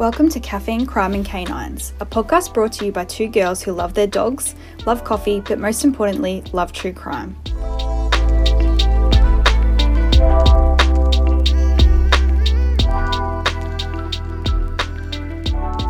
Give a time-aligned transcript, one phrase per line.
[0.00, 3.72] Welcome to Caffeine, Crime and Canines, a podcast brought to you by two girls who
[3.72, 4.54] love their dogs,
[4.86, 7.36] love coffee, but most importantly, love true crime.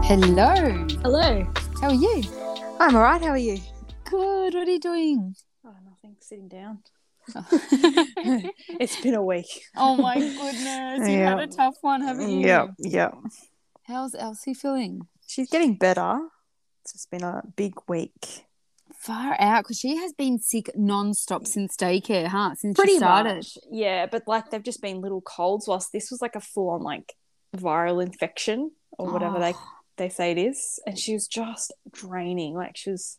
[0.02, 0.54] Hello.
[1.02, 1.46] Hello.
[1.80, 2.22] How are you?
[2.80, 3.58] I'm alright, how are you?
[4.04, 4.54] Good.
[4.54, 5.36] What are you doing?
[5.64, 6.80] Oh, nothing, sitting down.
[8.80, 9.46] it's been a week.
[9.76, 11.08] oh my goodness.
[11.08, 11.38] You Yeah.
[11.38, 12.40] had a tough one, haven't you?
[12.46, 13.10] Yeah, yeah.
[13.90, 15.08] How's Elsie feeling?
[15.26, 16.20] She's getting better.
[16.82, 18.46] It's just been a big week.
[18.94, 22.54] Far out because she has been sick non-stop since daycare, huh?
[22.54, 23.36] Since Pretty she started.
[23.36, 23.58] much.
[23.68, 26.82] Yeah, but like they've just been little colds, whilst this was like a full on
[26.82, 27.14] like
[27.56, 29.68] viral infection or whatever they oh.
[29.96, 30.78] they say it is.
[30.86, 32.54] And she was just draining.
[32.54, 33.18] Like she was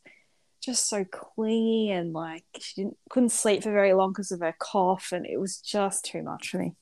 [0.62, 4.54] just so clingy and like she didn't couldn't sleep for very long because of her
[4.58, 6.72] cough and it was just too much for me.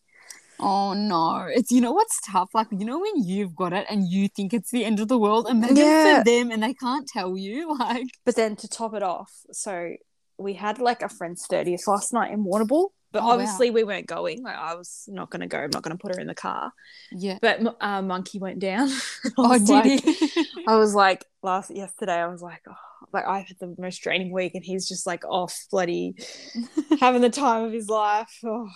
[0.63, 1.47] Oh no.
[1.53, 2.51] It's you know what's tough?
[2.55, 5.19] Like, you know when you've got it and you think it's the end of the
[5.19, 6.19] world, imagine Yeah.
[6.19, 7.75] for them and they can't tell you.
[7.79, 9.95] Like But then to top it off, so
[10.39, 12.89] we had like a friend's 30th last night in Warrnambool.
[13.13, 13.33] But Oh, wow.
[13.33, 14.43] obviously we weren't going.
[14.43, 15.59] Like I was not going to go.
[15.59, 16.73] I'm not going to put her in the car.
[17.11, 17.39] Yeah.
[17.43, 18.89] But uh, Monkey went down.
[18.89, 20.47] I Oh, did like- he?
[20.69, 22.15] I was like last yesterday.
[22.15, 22.74] I was like, oh,
[23.13, 26.15] like I've had the most draining week, and he's just like off, bloody
[27.01, 28.30] having the time of his life.
[28.45, 28.69] Oh,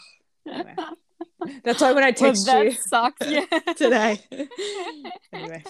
[0.51, 0.75] anyway.
[1.63, 3.27] That's why when I well, text that you sucks.
[3.31, 3.45] Yeah.
[3.77, 4.21] today.
[5.33, 5.63] anyway,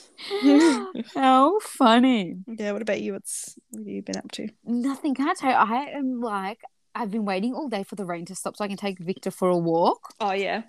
[1.14, 2.36] How funny.
[2.46, 2.72] yeah.
[2.72, 3.12] What about you?
[3.14, 4.48] What's what have you been up to?
[4.64, 5.14] Nothing.
[5.14, 5.56] Can I tell you?
[5.56, 6.60] I am like,
[6.94, 9.30] I've been waiting all day for the rain to stop so I can take Victor
[9.30, 10.14] for a walk.
[10.20, 10.62] Oh yeah,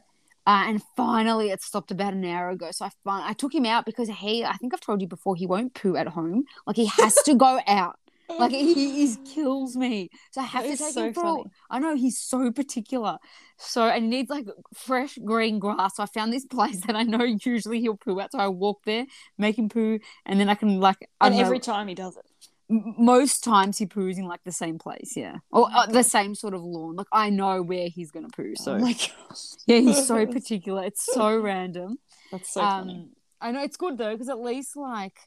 [0.47, 2.69] Uh, and finally, it stopped about an hour ago.
[2.71, 5.35] So I fin- I took him out because he, I think I've told you before,
[5.35, 6.43] he won't poo at home.
[6.67, 7.97] Like he has to go out.
[8.29, 10.09] Like he is kills me.
[10.31, 11.21] So I have That to take so him for.
[11.21, 11.43] funny.
[11.45, 13.17] A, I know he's so particular.
[13.57, 15.95] So and he needs like fresh green grass.
[15.97, 18.31] So I found this place that I know usually he'll poo at.
[18.31, 19.05] So I walk there,
[19.37, 21.09] make him poo, and then I can like.
[21.21, 22.25] I and know, every time he does it.
[22.69, 26.53] most times he poos in like the same place, yeah, or uh, the same sort
[26.53, 26.95] of lawn.
[26.95, 28.55] Like I know where he's gonna poo.
[28.55, 29.07] So oh gosh,
[29.67, 30.83] yeah, he's so particular.
[30.85, 31.97] It's so random.
[32.31, 33.01] that's so funny.
[33.01, 33.11] um,
[33.41, 35.17] I know it's good though because at least like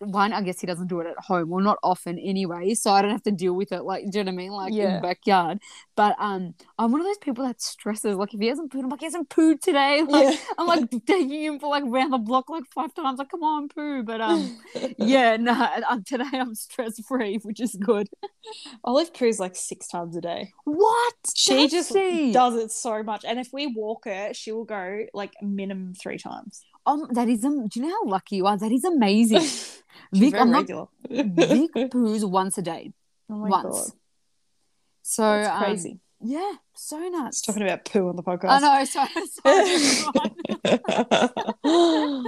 [0.00, 3.02] one, I guess he doesn't do it at home or not often anyway, so I
[3.02, 3.82] don't have to deal with it.
[3.82, 4.52] Like, do you know what I mean?
[4.52, 5.58] Like in the backyard.
[5.94, 8.16] But um, I'm one of those people that stresses.
[8.16, 10.02] Like if he hasn't pooed, I'm like he hasn't pooed today.
[10.10, 10.36] Like, Yeah.
[10.58, 13.18] I'm like taking him for like round the block like five times.
[13.18, 14.02] Like come on, poo.
[14.02, 14.58] But um,
[14.98, 15.52] yeah, no,
[15.88, 18.08] um, today I'm stress free, which is good.
[18.84, 20.52] Olive poos like six times a day.
[20.64, 21.14] What?
[21.36, 22.32] She just she?
[22.32, 26.18] does it so much, and if we walk her, she will go like minimum three
[26.18, 26.64] times.
[26.86, 27.66] Um, that is um.
[27.68, 28.56] Do you know how lucky you are?
[28.56, 29.42] That is amazing.
[30.12, 30.66] Vic, I'm not.
[30.66, 30.78] Vic
[31.92, 32.92] poos once a day.
[33.28, 33.62] oh once.
[33.90, 33.92] god,
[35.02, 36.00] So that's um, crazy.
[36.20, 37.38] yeah, so nuts.
[37.38, 38.50] It's talking about poo on the podcast.
[38.50, 38.84] I know.
[38.84, 40.34] Sorry, sorry.
[40.64, 42.26] everyone.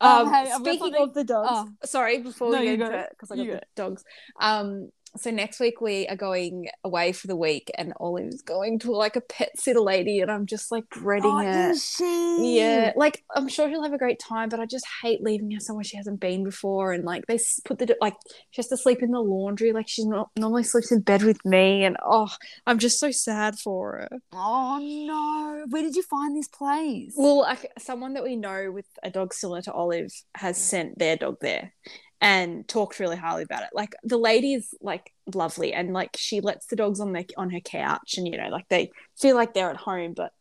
[0.00, 1.68] um, hey, speaking of the dogs, Oh.
[1.84, 4.04] sorry, before No, we get into it, because I got the dogs.
[4.40, 8.92] Um, so next week we are going away for the week, and Olive's going to
[8.92, 11.76] like a pet sitter lady, and I'm just like dreading oh, it.
[11.78, 12.58] she?
[12.58, 15.60] Yeah, like I'm sure she'll have a great time, but I just hate leaving her
[15.60, 16.92] somewhere she hasn't been before.
[16.92, 18.14] And like they put the like
[18.50, 21.44] she has to sleep in the laundry, like she's not normally sleeps in bed with
[21.44, 22.30] me, and oh,
[22.66, 24.08] I'm just so sad for her.
[24.32, 25.66] Oh no!
[25.68, 27.14] Where did you find this place?
[27.16, 31.16] Well, like, someone that we know with a dog similar to Olive has sent their
[31.16, 31.72] dog there
[32.20, 33.70] and talked really highly about it.
[33.72, 37.50] Like the lady is like lovely, and like she lets the dogs on the on
[37.50, 40.32] her couch, and you know, like they feel like they're at home, but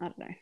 [0.00, 0.34] I don't know.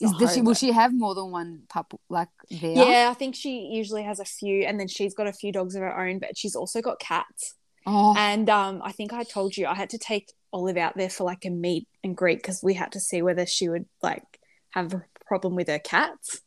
[0.00, 2.58] Is she, will but- she have more than one pup like there?
[2.72, 5.76] Yeah, I think she usually has a few, and then she's got a few dogs
[5.76, 7.54] of her own, but she's also got cats.
[7.86, 11.10] Oh, And um, I think I told you I had to take Olive out there
[11.10, 14.40] for like a meet and greet because we had to see whether she would like
[14.70, 16.40] have a problem with her cats.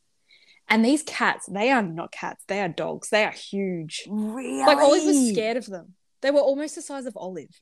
[0.68, 3.08] And these cats, they are not cats; they are dogs.
[3.10, 4.04] They are huge.
[4.08, 4.64] really?
[4.66, 5.94] Like Olive was scared of them.
[6.20, 7.60] They were almost the size of Olive.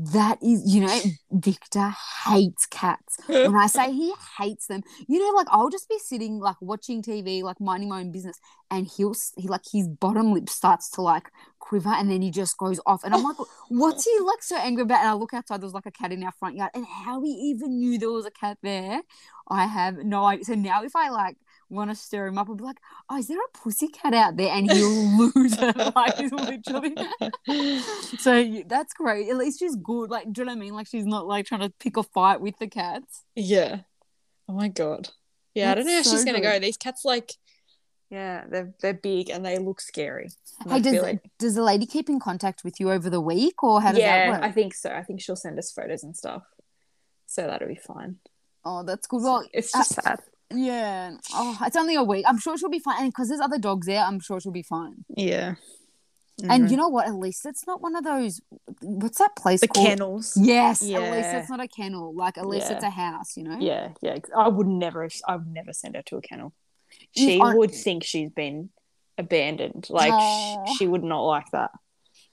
[0.00, 1.00] That is, you know,
[1.32, 1.92] Victor
[2.24, 3.16] hates cats.
[3.26, 7.02] when I say he hates them, you know, like I'll just be sitting, like watching
[7.02, 8.38] TV, like minding my own business,
[8.70, 11.28] and he'll, he like his bottom lip starts to like
[11.58, 13.38] quiver, and then he just goes off, and I'm like,
[13.70, 15.00] what's he like so angry about?
[15.00, 17.30] And I look outside, there's like a cat in our front yard, and how he
[17.30, 19.02] even knew there was a cat there,
[19.48, 20.44] I have no idea.
[20.44, 21.38] So now if I like
[21.70, 22.78] want to stir him up, I'll be like,
[23.10, 24.50] oh, is there a pussy cat out there?
[24.52, 24.88] And he'll
[25.34, 26.94] lose it, like literally.
[28.18, 29.28] So that's great.
[29.28, 30.10] At least she's good.
[30.10, 30.74] Like, do you know what I mean?
[30.74, 33.22] Like, she's not like trying to pick a fight with the cats.
[33.34, 33.80] yeah.
[34.48, 35.10] Oh my god.
[35.54, 36.58] Yeah, I don't know how That's she's gonna go.
[36.58, 37.32] These cats, like,
[38.10, 40.30] yeah, they're they're big and they look scary.
[40.66, 43.82] Hey, does like- does the lady keep in contact with you over the week, or
[43.82, 44.42] how does yeah, that work?
[44.48, 44.90] I think so.
[44.90, 46.44] I think she'll send us photos and stuff.
[47.26, 48.16] So that'll be fine.
[48.64, 49.22] oh, that's good.
[49.22, 50.20] Well, it's uh, just sad.
[50.54, 51.12] Yeah.
[51.34, 52.24] Oh, it's only a week.
[52.26, 53.02] I'm sure she'll be fine.
[53.02, 55.04] And because there's other dogs there, I'm sure she'll be fine.
[55.14, 55.56] Yeah.
[56.40, 56.66] And mm-hmm.
[56.70, 57.08] you know what?
[57.08, 58.40] At least it's not one of those.
[58.80, 59.86] What's that place the called?
[59.86, 60.34] kennels.
[60.36, 60.82] Yes.
[60.82, 62.14] At least it's not a kennel.
[62.14, 62.76] Like at least Yeah.
[62.76, 63.36] it's a house.
[63.36, 63.58] You know.
[63.58, 64.18] Yeah, yeah.
[64.36, 65.08] I would never.
[65.26, 66.54] I would never send her to a kennel.
[67.16, 68.70] She I- would think she's been
[69.18, 69.88] abandoned.
[69.90, 70.14] Like
[70.78, 71.72] she would not like that.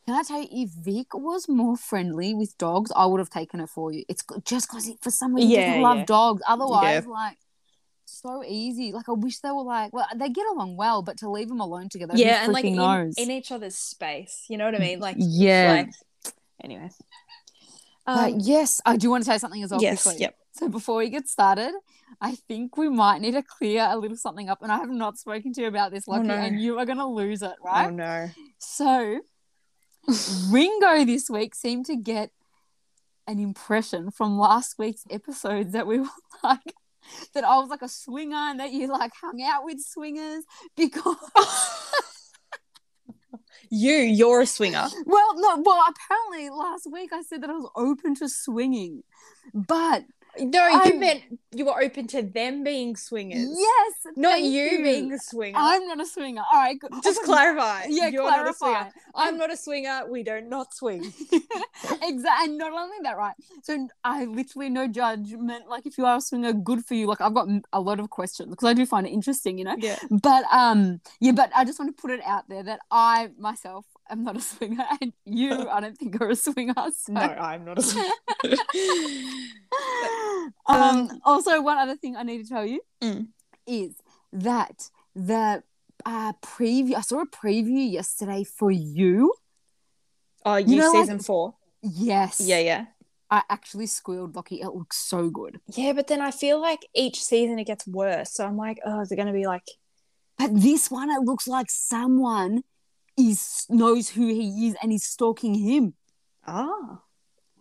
[0.05, 3.59] Can I tell you, if Vic was more friendly with dogs, I would have taken
[3.59, 4.03] her for you.
[4.07, 6.05] It's just because for some reason Yeah, doesn't love yeah.
[6.05, 6.43] dogs.
[6.47, 7.37] Otherwise, like
[8.25, 8.91] so easy.
[8.91, 11.59] Like I wish they were like, well, they get along well, but to leave them
[11.59, 12.79] alone together, yeah, and like in,
[13.17, 14.45] in each other's space.
[14.49, 14.99] You know what I mean?
[14.99, 15.85] Like yeah.
[15.85, 16.33] Like,
[16.63, 16.95] anyways.
[18.05, 19.81] But Um, yes, I do want to say something as well.
[19.81, 20.03] yes.
[20.03, 20.21] quickly.
[20.21, 20.35] Yep.
[20.51, 21.73] So before we get started,
[22.21, 25.17] I think we might need to clear a little something up, and I have not
[25.17, 26.35] spoken to you about this, Lucky, no.
[26.35, 27.87] and you are going to lose it, right?
[27.87, 28.29] Oh no.
[28.59, 29.19] So,
[30.49, 32.31] Ringo this week seemed to get
[33.27, 36.07] an impression from last week's episodes that we were
[36.43, 36.73] like
[37.33, 40.43] that I was like a swinger and that you like hung out with swingers
[40.75, 41.15] because
[43.71, 44.85] You, you're a swinger.
[45.05, 49.03] well no well apparently last week I said that I was open to swinging
[49.53, 50.03] but
[50.39, 51.21] No, you I'm- meant
[51.53, 53.47] you were open to them being swingers.
[53.57, 55.57] yes Not thank you, being a swinger.
[55.57, 56.91] I'm not a swinger all right good.
[57.03, 57.85] Just clarify.
[57.87, 58.91] yeah You're not a clarify swinger.
[59.15, 60.01] I'm not a swinger.
[60.09, 61.03] We don't not swing.
[62.01, 62.45] exactly.
[62.49, 63.35] And not only that, right?
[63.63, 65.69] So I literally no judgment.
[65.69, 67.07] Like if you are a swinger, good for you.
[67.07, 69.75] Like I've got a lot of questions because I do find it interesting, you know.
[69.77, 69.97] Yeah.
[70.09, 71.31] But um, yeah.
[71.31, 74.41] But I just want to put it out there that I myself am not a
[74.41, 76.73] swinger, and you, I don't think are a swinger.
[76.93, 77.13] So.
[77.13, 78.11] No, I'm not a swinger.
[80.67, 81.09] Um.
[81.23, 83.27] Also, one other thing I need to tell you Mm.
[83.67, 83.95] is
[84.33, 85.63] that the
[86.05, 86.95] uh preview.
[86.95, 89.33] I saw a preview yesterday for you.
[90.45, 91.55] oh, you, know, like- season four.
[91.81, 92.39] Yes.
[92.41, 92.85] Yeah, yeah.
[93.31, 94.61] I actually squealed, Lockie.
[94.61, 95.59] It looks so good.
[95.73, 98.31] Yeah, but then I feel like each season it gets worse.
[98.33, 99.63] So I'm like, oh, is it going to be like,
[100.37, 102.63] But this one, it looks like someone
[103.17, 105.93] is knows who he is and is stalking him.
[106.45, 107.01] ah?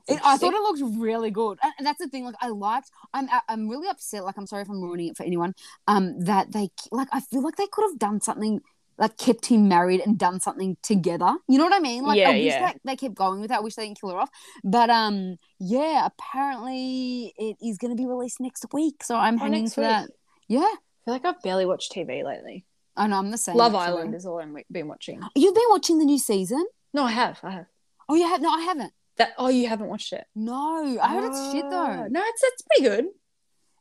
[0.07, 2.25] It, I thought it looked really good, and that's the thing.
[2.25, 2.91] Like, I liked.
[3.15, 3.29] I'm.
[3.49, 4.25] I'm really upset.
[4.25, 5.55] Like, I'm sorry if I'm ruining it for anyone.
[5.87, 7.09] Um, that they like.
[7.13, 8.61] I feel like they could have done something.
[8.97, 11.35] Like kept him married and done something together.
[11.49, 12.05] You know what I mean?
[12.05, 12.61] Like Yeah, I wish yeah.
[12.61, 13.59] that they kept going with that.
[13.59, 14.31] I wish they didn't kill her off.
[14.63, 16.07] But um, yeah.
[16.07, 19.03] Apparently, it is going to be released next week.
[19.03, 19.89] So I'm Oh, hanging for week.
[19.91, 20.11] that.
[20.47, 20.61] Yeah.
[20.61, 22.65] I feel like I've barely watched TV lately.
[22.97, 23.17] I know.
[23.19, 23.57] I'm the same.
[23.57, 23.99] Love actually.
[23.99, 25.21] Island is all I've been watching.
[25.35, 26.65] You've been watching the new season?
[26.93, 27.41] No, I have.
[27.43, 27.67] I have.
[28.09, 28.41] Oh, you have?
[28.41, 28.93] No, I haven't.
[29.17, 29.33] That.
[29.39, 30.25] Oh, you haven't watched it?
[30.35, 31.87] No, I heard it's shit though.
[32.05, 33.07] Oh, No, it's it's pretty good.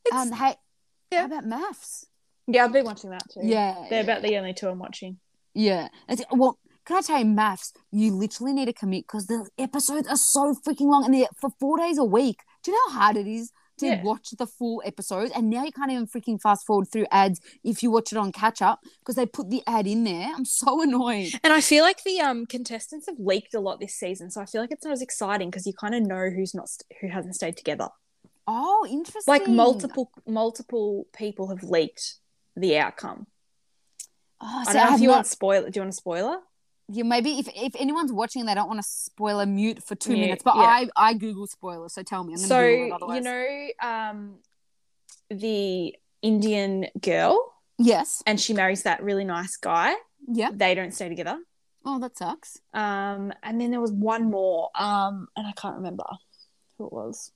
[0.05, 0.55] It's, Um, hey,
[1.11, 1.21] Yeah.
[1.21, 2.05] how about MAFS?
[2.47, 3.39] yeah, I've been watching that too.
[3.43, 5.19] Yeah, They're yeah, about the only two I'm watching.
[5.53, 5.87] yeah.
[6.09, 7.71] It's, well, can I tell you, MAFS?
[7.91, 11.49] You literally need to commit because the episodes are so freaking long, and they're for
[11.59, 12.41] four days a week.
[12.61, 14.03] Do you know how hard it is to Yeah.
[14.03, 15.31] watch the full episode?
[15.35, 18.31] And now you can't even freaking fast forward through ads if you watch it on
[18.31, 20.29] catch up because they put the ad in there.
[20.35, 21.31] I'm so annoyed.
[21.43, 24.45] And I feel like the um contestants have leaked a lot this season, so I
[24.45, 27.07] feel like it's not as exciting because you kind of know who's not st- who
[27.09, 27.89] hasn't stayed together.
[28.45, 29.31] Oh, interesting.
[29.31, 32.15] Like multiple multiple people have leaked
[32.55, 33.27] the outcome.
[34.41, 35.69] Oh, I don't know have if you not- want spoiler.
[35.69, 36.37] Do you want a spoiler?
[36.89, 39.95] Yeah, maybe if, if anyone's watching, and they don't want to spoil a mute for
[39.95, 40.43] two Yeah, minutes.
[40.43, 40.63] But yeah.
[40.63, 42.35] I I Google spoilers, so tell me.
[42.35, 44.35] So you know, um,
[45.29, 48.21] the Indian girl, Yes.
[48.25, 49.93] and she marries that really nice guy.
[50.27, 50.49] Yeah.
[50.53, 51.39] They don't stay together.
[51.85, 52.59] Oh, that sucks.
[52.73, 56.05] Um, and then there was one more, um, and I can't remember
[56.77, 57.31] who it was.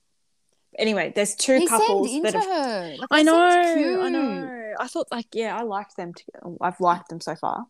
[0.78, 3.00] Anyway, there's two He couples that have.
[3.00, 3.36] Like, I know.
[3.38, 4.74] I know.
[4.80, 6.56] I thought like, yeah, I liked them together.
[6.62, 7.66] I've liked them so far.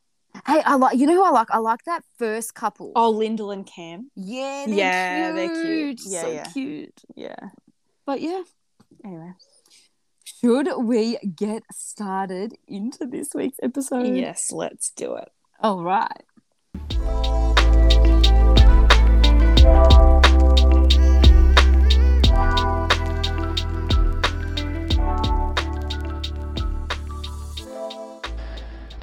[0.46, 0.98] Hey, I like.
[0.98, 1.50] You know who I like?
[1.52, 2.92] I like that first couple.
[2.96, 4.12] Oh, Lyndall and Cam.
[4.16, 5.36] yeah, they're yeah, cute.
[5.36, 6.02] they're cute.
[6.06, 6.44] Yeah, so yeah.
[6.46, 7.02] cute.
[7.16, 7.50] Yeah.
[8.06, 8.44] But yeah,
[9.04, 9.34] Anyway.
[10.24, 14.16] should we get started into this week's episode?
[14.16, 15.30] Yes, let's do it.
[15.60, 16.24] All right.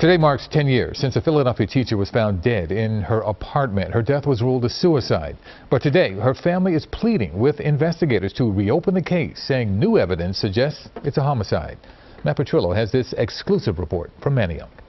[0.05, 3.95] Today marks 10 years since a Philadelphia teacher was found dead in her apartment.
[3.95, 5.39] Her death was ruled a suicide.
[5.71, 10.37] But today, her family is pleading with investigators to reopen the case, saying new evidence
[10.37, 11.79] suggests it's a homicide.
[12.23, 14.84] Matt Petrillo has this exclusive report from Manayunk.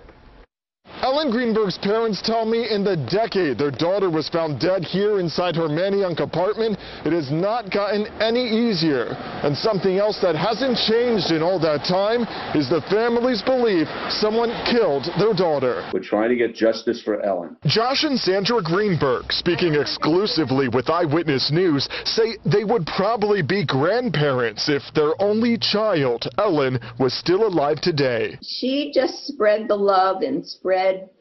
[1.06, 5.20] A Ellen Greenberg's parents tell me in the decade their daughter was found dead here
[5.20, 9.16] inside her Manayunk apartment, it has not gotten any easier.
[9.42, 14.52] And something else that hasn't changed in all that time is the family's belief someone
[14.70, 15.90] killed their daughter.
[15.94, 17.56] We're trying to get justice for Ellen.
[17.66, 24.68] Josh and Sandra Greenberg, speaking exclusively with Eyewitness News, say they would probably be grandparents
[24.68, 28.38] if their only child, Ellen, was still alive today.
[28.44, 31.15] She just spread the love and spread red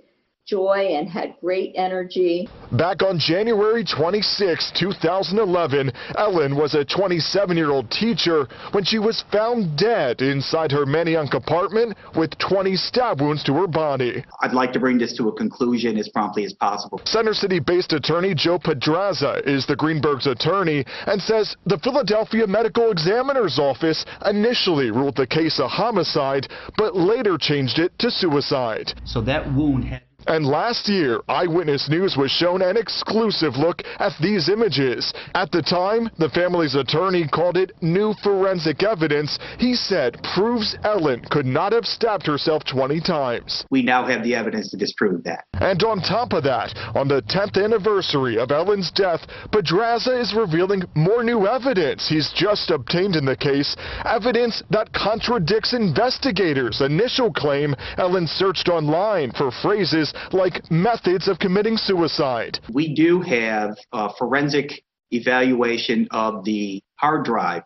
[0.47, 2.49] joy and had great energy.
[2.73, 9.25] Back on January 26, 2011, Ellen was a 27 year old teacher when she was
[9.33, 14.25] found dead inside her Manayunk apartment with 20 stab wounds to her body.
[14.43, 17.01] I'd like to bring this to a conclusion as promptly as possible.
[17.07, 22.91] Center City based attorney Joe Podraza is the Greenberg's attorney and says the Philadelphia Medical
[22.91, 28.93] Examiner's Office initially ruled the case a homicide, but later changed it to suicide.
[29.05, 34.13] So that wound had And last year, Eyewitness News was shown an exclusive look at
[34.23, 35.13] these images.
[35.35, 41.23] At the time, the family's attorney called it new forensic evidence he said proves Ellen
[41.31, 43.65] could not have stabbed herself 20 times.
[43.71, 45.45] we now have the evidence to disprove that.
[45.55, 49.21] And on top of that, on the 10th anniversary of Ellen's death,
[49.53, 53.77] Podraza is revealing more new evidence he's just obtained in the case.
[54.05, 61.77] Evidence that contradicts investigators' initial claim Ellen searched online for phrases like methods of committing
[61.77, 62.59] suicide.
[62.73, 67.63] We do have a forensic evaluation of the hard drive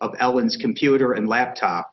[0.00, 1.90] of Ellen's computer and laptop,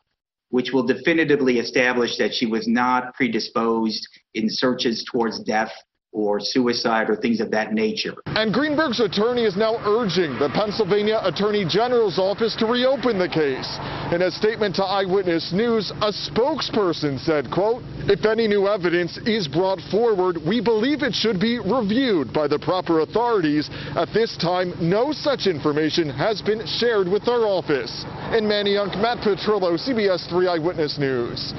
[0.50, 5.72] which will definitively establish that she was not predisposed in searches towards death
[6.12, 8.14] or suicide or things of that nature.
[8.26, 13.78] And Greenberg's attorney is now urging the Pennsylvania Attorney General's office to reopen the case.
[14.12, 19.46] In a statement to Eyewitness News, a spokesperson said, quote, if any new evidence is
[19.46, 23.70] brought forward, we believe it should be reviewed by the proper authorities.
[23.96, 28.04] At this time, no such information has been shared with our office.
[28.36, 31.54] In Manayunk, Matt Petrillo, CBS 3 Eyewitness News.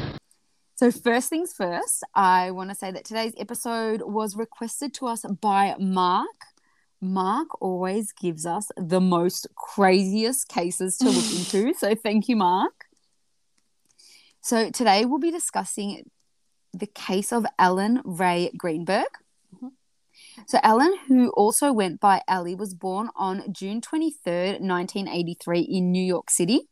[0.81, 5.23] So, first things first, I want to say that today's episode was requested to us
[5.39, 6.25] by Mark.
[6.99, 11.73] Mark always gives us the most craziest cases to look into.
[11.77, 12.85] So, thank you, Mark.
[14.41, 16.09] So, today we'll be discussing
[16.73, 19.05] the case of Ellen Rae Greenberg.
[19.55, 19.67] Mm-hmm.
[20.47, 26.03] So, Ellen, who also went by Ellie, was born on June 23rd, 1983, in New
[26.03, 26.70] York City.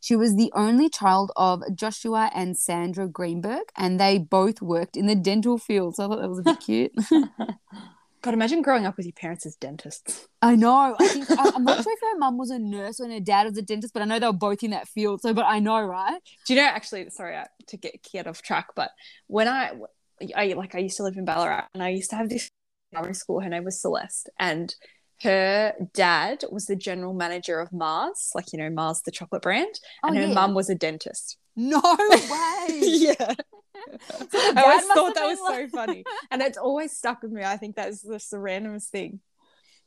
[0.00, 5.06] She was the only child of Joshua and Sandra Greenberg, and they both worked in
[5.06, 5.96] the dental field.
[5.96, 6.92] So I thought that was a bit cute.
[8.22, 10.28] God, imagine growing up with your parents as dentists.
[10.42, 10.94] I know.
[10.98, 13.46] I think I, I'm not sure if her mum was a nurse or her dad
[13.46, 15.22] was a dentist, but I know they were both in that field.
[15.22, 16.20] So, but I know, right?
[16.46, 16.66] Do you know?
[16.66, 18.90] Actually, sorry uh, to get get off track, but
[19.26, 19.72] when I,
[20.36, 22.50] I like, I used to live in Ballarat, and I used to have this
[22.92, 23.40] primary school.
[23.40, 24.74] Her name was Celeste, and
[25.22, 29.78] her dad was the general manager of Mars, like you know Mars, the chocolate brand,
[30.02, 30.34] oh, and Oh, her yeah.
[30.34, 31.36] mum was a dentist.
[31.56, 32.80] No way.
[32.80, 33.34] yeah.
[34.30, 36.04] So I always thought that was so funny.
[36.30, 37.42] And it's always stuck with me.
[37.42, 39.20] I think that's just the randomest thing.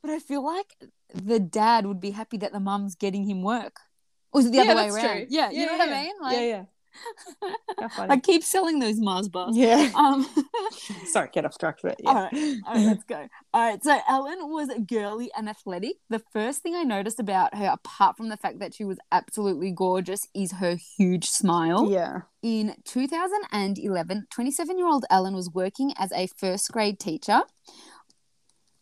[0.02, 0.76] But I feel like
[1.14, 3.78] the dad would be happy that the mum's getting him work.
[4.34, 5.28] Or is it the other way around?
[5.30, 6.14] Yeah, you know what I mean?
[6.22, 6.64] Like, yeah, yeah.
[7.98, 9.56] I keep selling those Mars bars.
[9.56, 9.92] yeah.
[10.04, 10.28] Um,
[11.06, 11.94] Sorry, get off track, yeah.
[12.06, 12.34] All right,
[12.66, 13.28] all right, let's go.
[13.54, 15.96] All right, so Ellen was girly and athletic.
[16.10, 19.72] The first thing I noticed about her, apart from the fact that she was absolutely
[19.72, 21.90] gorgeous, is her huge smile.
[21.90, 22.22] Yeah.
[22.42, 27.44] In 2011, 27 year old Ellen was working as a first grade teacher.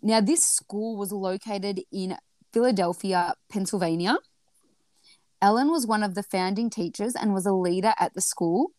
[0.02, 2.18] Now, this school was located in
[2.54, 4.18] Philadelphia, Pennsylvania.
[5.42, 8.72] Ellen was one of the founding teachers and was a leader at the school.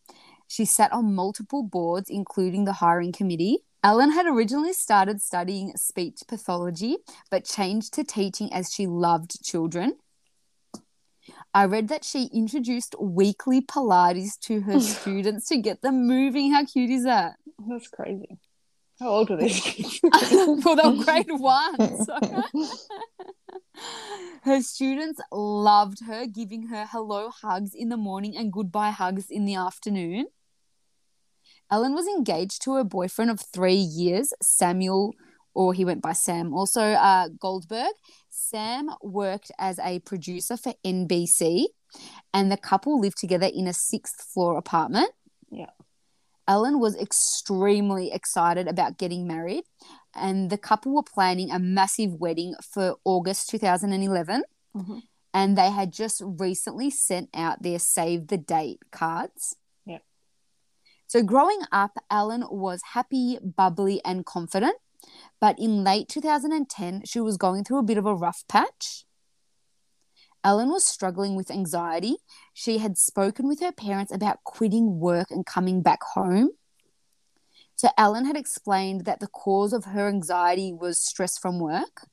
[0.47, 3.65] She sat on multiple boards, including the hiring committee.
[3.83, 6.99] Ellen had originally started studying speech pathology,
[7.31, 9.95] but changed to teaching as she loved children.
[11.53, 16.53] I read that she introduced weekly Pilates to her students to get them moving.
[16.53, 17.35] How cute is that?
[17.69, 18.39] That's crazy.
[19.03, 20.01] How old were these kids?
[20.05, 22.05] well, they were grade one.
[22.05, 22.19] So.
[24.45, 29.45] her students loved her, giving her hello hugs in the morning and goodbye hugs in
[29.45, 30.27] the afternoon.
[31.69, 35.15] Ellen was engaged to her boyfriend of three years, Samuel,
[35.53, 37.93] or he went by Sam, also uh, Goldberg.
[38.31, 41.65] Sam worked as a producer for NBC,
[42.33, 45.11] and the couple lived together in a sixth floor apartment.
[45.51, 45.71] Yeah.
[46.53, 49.65] Ellen was extremely excited about getting married,
[50.15, 54.45] and the couple were planning a massive wedding for August 2011.
[54.77, 55.03] Mhm.
[55.33, 59.57] And they had just recently sent out their save the date cards.
[59.87, 60.01] Yeah.
[61.07, 64.77] So, growing up, Ellen was happy, bubbly, and confident.
[65.41, 69.07] But in late 2010, she was going through a bit of a rough patch.
[70.45, 72.17] Ellen was struggling with anxiety.
[72.53, 76.51] She had spoken with her parents about quitting work and coming back home.
[77.77, 82.07] So, Ellen had explained that the cause of her anxiety was stress from work.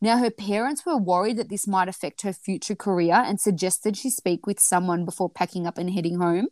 [0.00, 4.10] Now, her parents were worried that this might affect her future career and suggested she
[4.10, 6.48] speak with someone before packing up and heading home.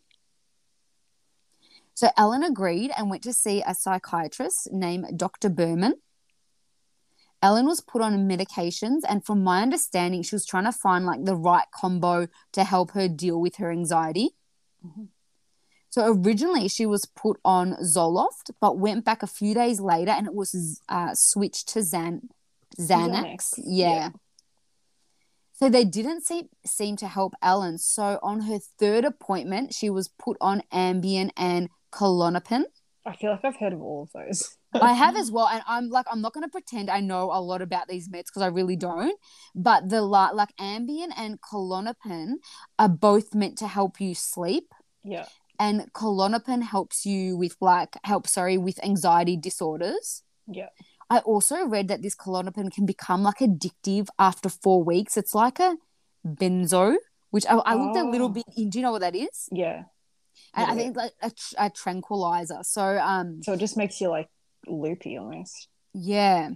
[1.94, 5.50] So Ellen agreed and went to see a psychiatrist named Dr.
[5.50, 5.94] Berman.
[7.42, 11.24] Ellen was put on medications, and from my understanding, she was trying to find like
[11.24, 14.30] the right combo to help her deal with her anxiety.
[14.86, 15.04] Mm-hmm.
[15.88, 20.26] So originally, she was put on Zoloft, but went back a few days later, and
[20.26, 22.28] it was uh, switched to Xan-
[22.78, 22.88] Xanax.
[22.88, 23.54] Xanax.
[23.56, 23.88] Yeah.
[23.88, 24.10] yeah.
[25.54, 27.76] So they didn't seem, seem to help Ellen.
[27.76, 32.62] So on her third appointment, she was put on Ambien and Klonopin.
[33.06, 34.56] I feel like I've heard of all of those.
[34.74, 37.40] I have as well, and I'm like, I'm not going to pretend I know a
[37.40, 39.18] lot about these meds because I really don't.
[39.54, 42.34] But the like like Ambien and Klonopin
[42.78, 44.72] are both meant to help you sleep.
[45.02, 45.26] Yeah.
[45.58, 50.22] And Klonopin helps you with like help sorry with anxiety disorders.
[50.46, 50.68] Yeah.
[51.08, 55.16] I also read that this Klonopin can become like addictive after four weeks.
[55.16, 55.76] It's like a
[56.26, 56.96] benzo,
[57.30, 58.08] which I, I looked oh.
[58.08, 58.30] a little oh.
[58.30, 58.70] bit in.
[58.70, 59.48] Do you know what that is?
[59.50, 59.84] Yeah.
[60.54, 60.72] And yeah.
[60.72, 62.58] I think like a, a tranquilizer.
[62.62, 63.42] So um.
[63.42, 64.28] So it just makes you like
[64.66, 65.68] loopy almost.
[65.94, 66.50] Yeah.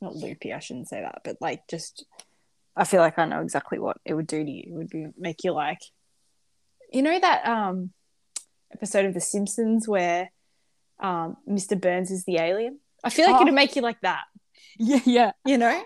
[0.00, 2.04] Not loopy, I shouldn't say that, but like just
[2.76, 4.64] I feel like I know exactly what it would do to you.
[4.66, 5.80] It would be make you like
[6.92, 7.90] you know that um
[8.72, 10.30] episode of The Simpsons where
[11.00, 11.80] um Mr.
[11.80, 12.80] Burns is the alien?
[13.02, 13.42] I feel like oh.
[13.42, 14.24] it'd make you like that.
[14.76, 15.32] Yeah, yeah.
[15.44, 15.84] You know?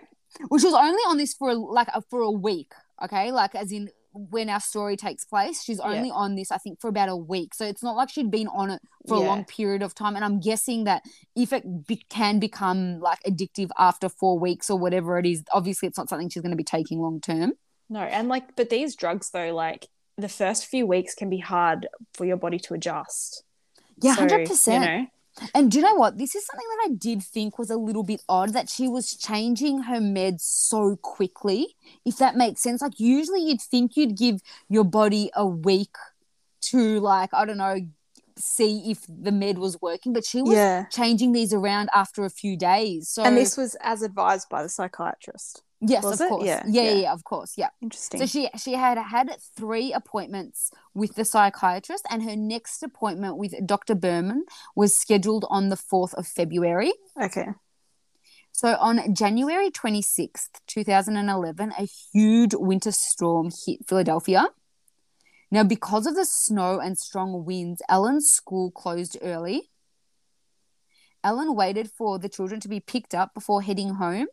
[0.48, 2.72] Which was only on this for like a, for a week,
[3.04, 3.32] okay?
[3.32, 6.14] Like as in when our story takes place, she's only yeah.
[6.14, 7.54] on this I think for about a week.
[7.54, 9.24] So it's not like she'd been on it for yeah.
[9.24, 11.02] a long period of time and I'm guessing that
[11.36, 15.88] if it be- can become like addictive after 4 weeks or whatever it is, obviously
[15.88, 17.52] it's not something she's going to be taking long term.
[17.90, 21.88] No, and like but these drugs though like the first few weeks can be hard
[22.14, 23.44] for your body to adjust.
[24.00, 24.84] Yeah, hundred so, percent.
[24.84, 25.06] You know,
[25.54, 26.18] and do you know what?
[26.18, 29.14] This is something that I did think was a little bit odd that she was
[29.14, 32.82] changing her meds so quickly, if that makes sense.
[32.82, 35.96] Like, usually you'd think you'd give your body a week
[36.60, 37.78] to, like, I don't know,
[38.36, 40.86] see if the med was working, but she was yeah.
[40.86, 43.08] changing these around after a few days.
[43.08, 45.62] So, and this was as advised by the psychiatrist.
[45.80, 46.28] Yes, Was of it?
[46.30, 46.46] course.
[46.46, 46.62] Yeah.
[46.66, 47.54] Yeah, yeah, yeah, of course.
[47.56, 47.68] Yeah.
[47.80, 48.20] Interesting.
[48.20, 53.54] So she she had had three appointments with the psychiatrist, and her next appointment with
[53.64, 53.94] Dr.
[53.94, 56.92] Berman was scheduled on the fourth of February.
[57.20, 57.46] Okay.
[58.50, 64.48] So on January twenty sixth, two thousand and eleven, a huge winter storm hit Philadelphia.
[65.50, 69.70] Now, because of the snow and strong winds, Ellen's school closed early.
[71.24, 74.26] Ellen waited for the children to be picked up before heading home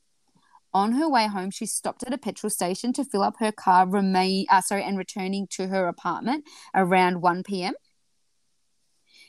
[0.75, 3.87] on her way home, she stopped at a petrol station to fill up her car,
[3.87, 6.43] remain, uh, sorry, and returning to her apartment
[6.75, 7.73] around 1 p.m.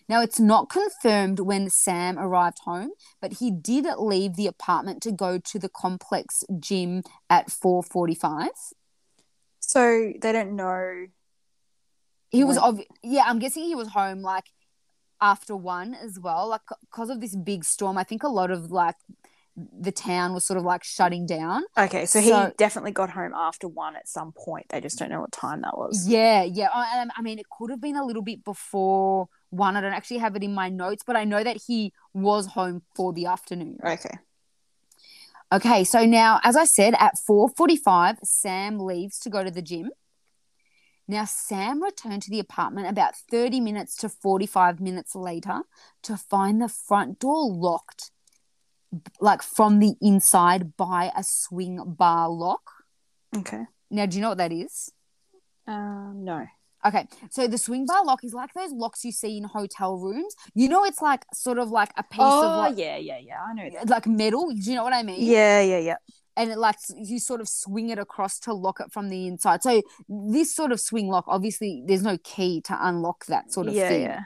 [0.09, 2.90] Now, it's not confirmed when Sam arrived home,
[3.22, 8.48] but he did leave the apartment to go to the complex gym at 4:45.
[9.61, 11.06] So they don't know.
[12.30, 14.46] He was, obvi- yeah, I'm guessing he was home like
[15.20, 17.96] after one as well, like because of this big storm.
[17.98, 18.96] I think a lot of like
[19.57, 21.62] the town was sort of like shutting down.
[21.79, 24.66] Okay, so, so, he definitely got home after one at some point.
[24.69, 26.07] They just don't know what time that was.
[26.07, 26.69] Yeah, yeah.
[26.75, 29.77] I, um, I mean, it could have been a little bit before one.
[29.77, 32.83] I don't actually have it in my notes, but I know that he was home
[32.95, 33.79] for the afternoon.
[33.83, 34.19] Okay.
[35.53, 39.62] Okay, so now, as I said, at four forty-five, Sam leaves to go to the
[39.62, 39.90] gym.
[41.09, 45.61] Now, Sam returned to the apartment about 30 minutes to 45 minutes later
[46.03, 48.11] to find the front door locked
[49.20, 52.70] like from the inside by a swing bar lock.
[53.37, 53.64] Okay.
[53.90, 54.90] Now, do you know what that is?
[55.66, 56.46] Um, no.
[56.85, 60.37] Okay, so the swing bar lock is like those locks you see in hotel rooms.
[60.54, 63.38] You know, it's like sort of like a piece oh, of like, yeah, yeah, yeah.
[63.42, 63.88] I know that.
[63.88, 64.50] Like metal.
[64.50, 65.16] Do you know what I mean?
[65.20, 65.96] Yeah, yeah, yeah.
[66.37, 69.62] And it like you sort of swing it across to lock it from the inside.
[69.64, 73.74] So this sort of swing lock, obviously, there's no key to unlock that sort of
[73.74, 74.02] yeah, thing.
[74.02, 74.20] Yeah.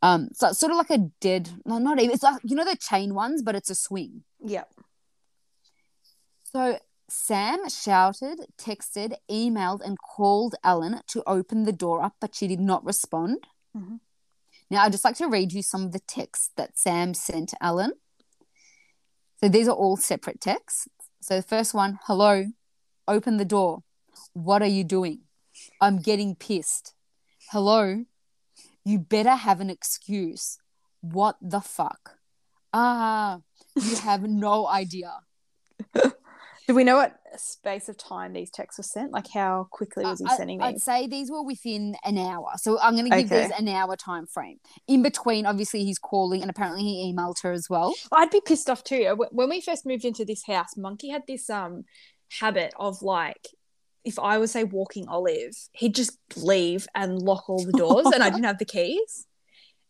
[0.00, 2.14] Um, so it's sort of like a dead, no, not even.
[2.14, 4.22] It's like you know the chain ones, but it's a swing.
[4.44, 4.72] Yep.
[6.44, 12.46] So Sam shouted, texted, emailed, and called Ellen to open the door up, but she
[12.46, 13.46] did not respond.
[13.76, 13.96] Mm-hmm.
[14.70, 17.92] Now, I'd just like to read you some of the texts that Sam sent Ellen.
[19.40, 20.88] So these are all separate texts.
[21.20, 22.46] So the first one Hello,
[23.06, 23.82] open the door.
[24.34, 25.20] What are you doing?
[25.80, 26.94] I'm getting pissed.
[27.50, 28.04] Hello,
[28.88, 30.56] You better have an excuse.
[31.02, 32.16] What the fuck?
[32.72, 33.40] Ah,
[33.76, 35.12] you have no idea.
[36.66, 39.12] Do we know what space of time these texts were sent?
[39.12, 40.84] Like how quickly was he I- sending I'd these?
[40.84, 42.52] say these were within an hour.
[42.56, 43.42] So I'm going to give Okay.
[43.48, 44.58] these an hour time frame.
[44.86, 47.94] In between, obviously, he's calling and apparently he emailed her as well.
[48.12, 49.16] I'd be pissed off too.
[49.32, 51.84] When we first moved into this house, Monkey had this um
[52.40, 53.48] habit of like,
[54.04, 58.22] if I was say walking Olive, he'd just leave and lock all the doors, and
[58.22, 59.26] I didn't have the keys.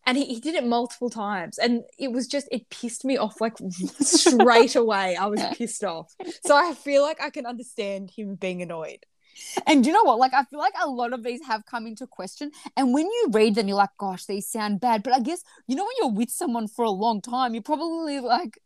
[0.05, 3.41] And he, he did it multiple times, and it was just it pissed me off
[3.41, 3.53] like
[3.99, 5.15] straight away.
[5.15, 6.13] I was pissed off,
[6.45, 9.05] so I feel like I can understand him being annoyed.
[9.67, 10.19] And you know what?
[10.19, 12.51] Like, I feel like a lot of these have come into question.
[12.75, 15.03] And when you read them, you're like, gosh, these sound bad.
[15.03, 18.19] But I guess, you know, when you're with someone for a long time, you're probably
[18.19, 18.59] like,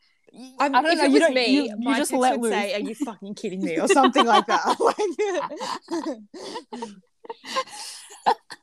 [0.60, 1.04] I'm, I don't if know.
[1.04, 2.60] it you was don't, me, you, you just let would loose.
[2.60, 4.80] say, "Are you fucking kidding me?" or something like that.
[4.80, 4.96] Like-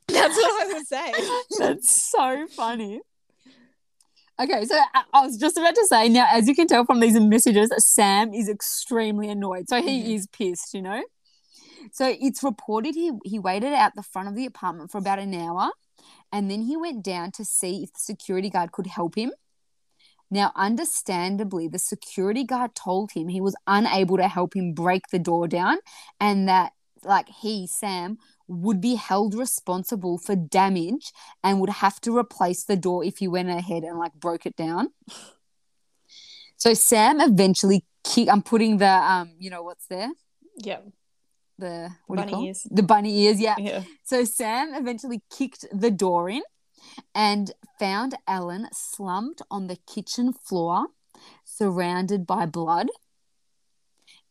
[0.08, 1.12] That's what I would say.
[1.58, 3.00] That's so funny.
[4.40, 6.98] Okay, so I- I was just about to say now, as you can tell from
[7.00, 9.68] these messages, Sam is extremely annoyed.
[9.68, 10.10] So he mm-hmm.
[10.10, 11.02] is pissed, you know.
[11.92, 15.34] So it's reported he he waited out the front of the apartment for about an
[15.34, 15.70] hour,
[16.32, 19.32] and then he went down to see if the security guard could help him.
[20.30, 25.18] Now, understandably, the security guard told him he was unable to help him break the
[25.18, 25.78] door down,
[26.20, 31.12] and that like he Sam would be held responsible for damage
[31.42, 34.56] and would have to replace the door if he went ahead and like broke it
[34.56, 34.88] down.
[36.56, 38.28] So Sam eventually kick.
[38.28, 40.10] I'm putting the um, you know what's there?
[40.62, 40.80] Yeah,
[41.58, 42.66] The what Bunny ears.
[42.70, 43.40] The bunny ears.
[43.40, 43.56] Yeah.
[43.58, 43.82] yeah.
[44.04, 46.42] So Sam eventually kicked the door in
[47.14, 50.88] and found Ellen slumped on the kitchen floor,
[51.44, 52.88] surrounded by blood.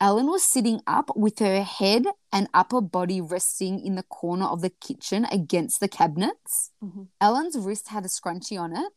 [0.01, 4.61] Ellen was sitting up with her head and upper body resting in the corner of
[4.61, 6.71] the kitchen against the cabinets.
[6.81, 7.09] Mhm.
[7.19, 8.93] Ellen's wrist had a scrunchie on it.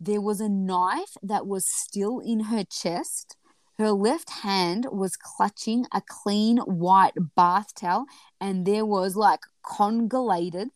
[0.00, 3.36] There was a knife that was still in her chest.
[3.78, 8.06] Her left hand was clutching a clean white bath towel,
[8.40, 10.70] and there was like congelated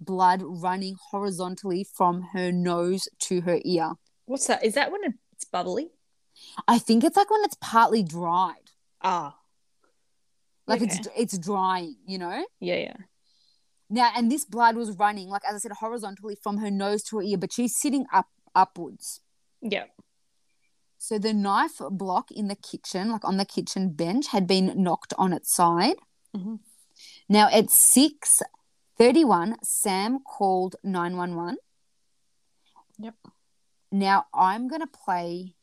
[0.00, 3.92] blood running horizontally from her nose to her ear.
[4.26, 4.64] What's that?
[4.64, 5.00] Is that when
[5.32, 5.90] it's bubbly?
[6.66, 8.70] I think it's like when it's partly dried.
[9.02, 9.36] Ah,
[10.66, 11.10] Like it's Okay.
[11.22, 12.44] it's drying, you know?
[12.60, 12.96] yeah, yeah.
[13.88, 17.16] Now and this blood was running, like as I said, horizontally from her nose to
[17.18, 19.20] her ear, but she's sitting up upwards.
[19.60, 19.86] Yeah.
[20.98, 25.12] So the knife block in the kitchen, like on the kitchen bench, had been knocked
[25.18, 25.96] on its side.
[26.36, 26.60] Mhm.
[27.28, 28.42] Now at six
[29.00, 31.56] thirty-one, Sam called nine one one.
[32.98, 33.14] Yep.
[33.90, 35.54] Now I'm gonna play.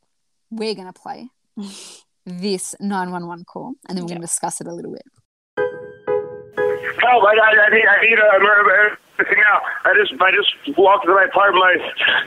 [0.50, 1.28] We're gonna play
[2.26, 5.06] this nine one one call, and then we're gonna discuss it a little bit.
[7.08, 7.24] Help!
[7.24, 9.58] I, I, I need, I need a emergency now.
[9.88, 11.64] I just, I just walked to my apartment.
[11.64, 11.74] My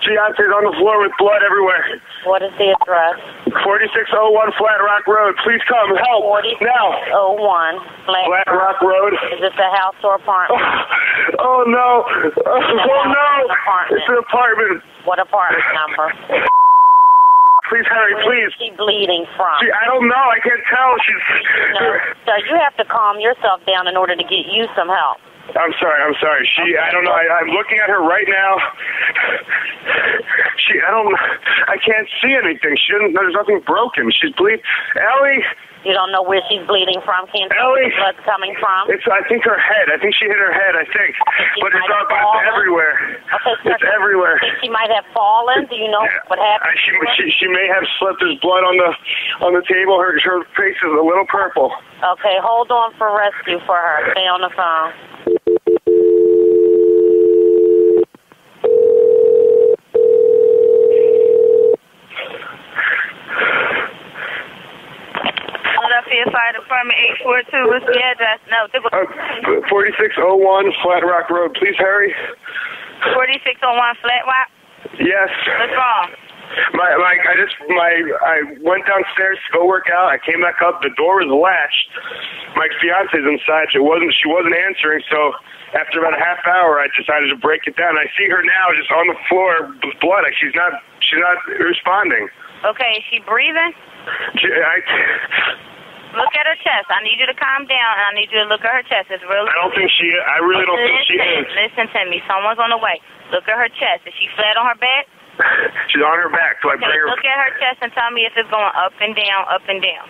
[0.02, 2.02] fiance's on the floor with blood everywhere.
[2.26, 3.22] What is the address?
[3.62, 5.38] 4601 Flat Rock Road.
[5.46, 5.94] Please come.
[5.94, 6.26] Help
[6.66, 6.98] now.
[7.14, 9.14] 4601 Flat, Flat Rock Road.
[9.30, 10.58] Is this a house or apartment?
[11.38, 12.02] Oh no!
[12.42, 13.30] Oh no!
[13.54, 14.02] apartment.
[14.02, 14.82] It's an apartment.
[15.06, 16.50] What apartment number?
[17.72, 18.52] Please hurry, Where please.
[18.52, 19.56] is she bleeding from?
[19.64, 20.26] She, I don't know.
[20.28, 20.92] I can't tell.
[21.08, 21.24] She's.
[21.80, 21.88] No,
[22.28, 25.24] sir, you have to calm yourself down in order to get you some help.
[25.56, 26.00] I'm sorry.
[26.04, 26.44] I'm sorry.
[26.52, 26.76] She.
[26.76, 27.16] I don't know.
[27.16, 28.60] I, I'm looking at her right now.
[30.60, 30.76] She.
[30.84, 31.16] I don't.
[31.72, 32.76] I can't see anything.
[32.76, 33.16] She didn't.
[33.16, 34.12] There's nothing broken.
[34.12, 34.60] She's bleeding.
[35.00, 35.40] Ellie.
[35.82, 38.86] You don't know where she's bleeding from, can't tell where the blood's coming from?
[38.94, 39.02] It's.
[39.10, 39.90] I think her head.
[39.90, 40.78] I think she hit her head.
[40.78, 41.18] I think.
[41.58, 42.06] But it's all.
[42.38, 42.94] It's everywhere.
[43.34, 44.38] Okay, sir, It's everywhere.
[44.38, 45.66] think she might have fallen?
[45.66, 46.78] Do you know what happened?
[46.78, 48.22] she, she she may have slipped.
[48.22, 48.92] There's blood on the
[49.42, 49.98] on the table.
[49.98, 51.74] Her her face is a little purple.
[52.06, 54.14] Okay, hold on for rescue for her.
[54.14, 55.51] Stay on the phone.
[66.12, 67.72] Philadelphia Fire Department 842.
[67.72, 68.40] What's the address?
[68.52, 71.56] No, Uh, 4601 Flat Rock Road.
[71.56, 72.12] Please hurry.
[73.16, 74.50] 4601 Flat Rock.
[75.00, 75.32] Yes.
[75.56, 76.12] What's wrong?
[76.76, 77.92] My, my, I just, my,
[78.28, 80.12] I went downstairs to go work out.
[80.12, 80.84] I came back up.
[80.84, 81.88] The door was latched.
[82.60, 83.72] My fiance's inside.
[83.72, 85.00] It wasn't, she wasn't answering.
[85.08, 85.32] So
[85.72, 87.96] after about a half hour, I decided to break it down.
[87.96, 90.28] I see her now just on the floor with blood.
[90.28, 92.28] Like she's not, she's not responding.
[92.68, 93.72] Okay, is she breathing?
[94.44, 94.76] She, I,
[96.12, 96.92] Look at her chest.
[96.92, 99.08] I need you to calm down, and I need you to look at her chest.
[99.12, 99.48] It's really.
[99.48, 101.48] I don't think she, I really don't think she is.
[101.56, 102.20] listen to me.
[102.28, 103.00] Someone's on the way.
[103.32, 104.04] Look at her chest.
[104.04, 105.08] Is she flat on her back?
[105.90, 106.60] She's on her back.
[106.60, 107.08] So I Okay, bring her.
[107.08, 109.80] look at her chest and tell me if it's going up and down, up and
[109.80, 110.04] down.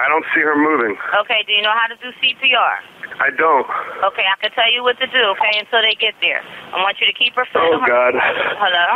[0.00, 0.96] I don't see her moving.
[1.22, 2.74] Okay, do you know how to do CPR?
[3.22, 3.62] I don't.
[4.10, 6.42] Okay, I can tell you what to do, okay, until they get there.
[6.74, 8.12] I want you to keep her foot Oh, on her God.
[8.58, 8.88] Hello?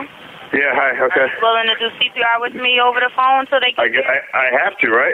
[0.49, 1.29] Yeah, hi, Are okay.
[1.29, 4.09] you willing to do CPR with me over the phone until they get I, get-
[4.09, 5.13] I, I have to, right?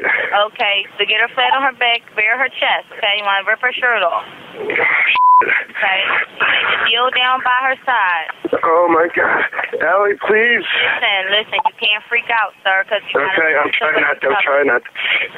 [0.55, 3.18] Okay, so get her flat on her back, bare her chest, okay?
[3.18, 4.23] You want to rip her shirt off,
[4.62, 6.01] okay?
[6.38, 8.29] You need to kneel down by her side.
[8.62, 9.42] Oh, my God.
[9.83, 10.62] Ellie, please.
[10.62, 14.31] Listen, listen, you can't freak out, sir, because you Okay, I'm trying not to.
[14.31, 14.90] I'm trying not to.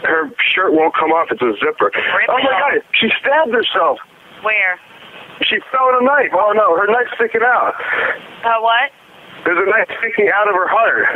[0.04, 1.32] Her shirt won't come off.
[1.32, 1.88] It's a zipper.
[1.88, 2.76] Rip Oh, my off.
[2.76, 2.84] God.
[2.92, 3.96] She stabbed herself.
[4.44, 4.76] Where?
[5.40, 6.36] She fell with a knife.
[6.36, 6.76] Oh, no.
[6.76, 7.72] Her knife's sticking out.
[8.44, 8.92] Her what?
[9.46, 11.06] There's a knife sticking out of her heart.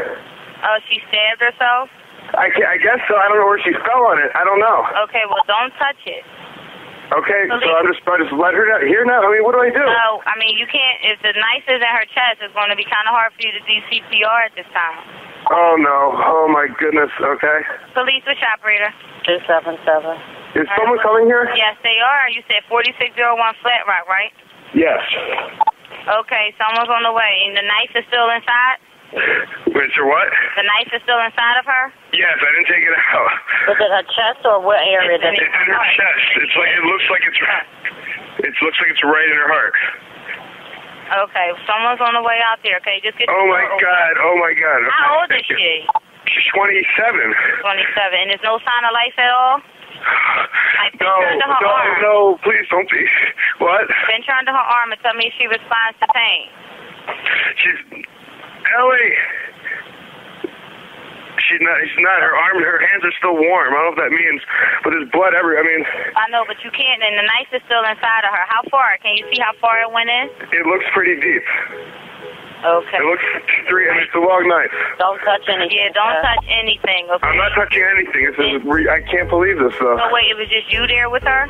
[0.63, 1.91] Oh, she stabbed herself?
[2.39, 3.19] I, I guess so.
[3.19, 4.31] I don't know where she fell on it.
[4.39, 4.87] I don't know.
[5.11, 6.23] Okay, well, don't touch it.
[7.11, 8.87] Okay, so I'm just, I just let her down.
[8.87, 9.19] Here now.
[9.19, 9.83] I mean, what do I do?
[9.83, 12.79] No, I mean, you can't, if the knife is in her chest, it's going to
[12.79, 15.03] be kind of hard for you to do CPR at this time.
[15.51, 16.15] Oh, no.
[16.23, 17.11] Oh, my goodness.
[17.19, 17.59] Okay.
[17.99, 18.95] Police, which operator?
[19.27, 19.83] 277.
[20.55, 21.51] Is someone coming here?
[21.59, 22.31] Yes, they are.
[22.31, 23.19] You said 4601
[23.59, 24.31] Flat Rock, right?
[24.71, 25.03] Yes.
[26.09, 27.45] Okay, someone's on the way.
[27.49, 28.79] And the knife is still inside?
[29.75, 30.29] Wait, so what?
[30.55, 31.85] The knife is still inside of her?
[32.15, 33.31] Yes, I didn't take it out.
[33.67, 36.25] Was it her chest or what area It's in her chest.
[36.39, 37.67] It's like it looks like it's right.
[38.47, 39.75] it looks like it's right in her heart.
[41.27, 42.79] Okay, someone's on the way out there.
[42.79, 44.15] Okay, just get Oh my god!
[44.23, 44.79] Oh my god!
[44.95, 45.83] How old is she?
[46.31, 46.87] She's 27.
[47.67, 48.15] 27.
[48.15, 49.59] And there's no sign of life at all?
[49.91, 52.03] Like, No, her no, arm.
[52.03, 52.39] no!
[52.43, 53.05] Please don't be.
[53.59, 53.87] What?
[54.09, 56.49] Pinch her under her arm and tell me she responds to pain.
[57.61, 58.05] She's
[58.79, 59.15] Ellie.
[61.49, 61.77] She's not.
[61.83, 62.21] She's not.
[62.23, 63.75] Her arm, and her hands are still warm.
[63.75, 64.41] I don't know if that means,
[64.85, 65.65] but there's blood everywhere.
[65.65, 65.83] I mean,
[66.15, 68.45] I know, but you can't, and the knife is still inside of her.
[68.47, 68.97] How far?
[69.03, 70.31] Can you see how far it went in?
[70.55, 71.43] it looks pretty deep.
[72.61, 72.99] Okay.
[73.01, 73.25] It looks
[73.69, 74.73] three, and it's a long knife.
[74.99, 75.81] Don't touch anything.
[75.81, 77.27] Yeah, don't touch anything, okay?
[77.27, 78.23] I'm not touching anything.
[78.29, 78.69] This is.
[78.69, 79.97] Re- I can't believe this though.
[79.97, 81.49] So wait, it was just you there with her?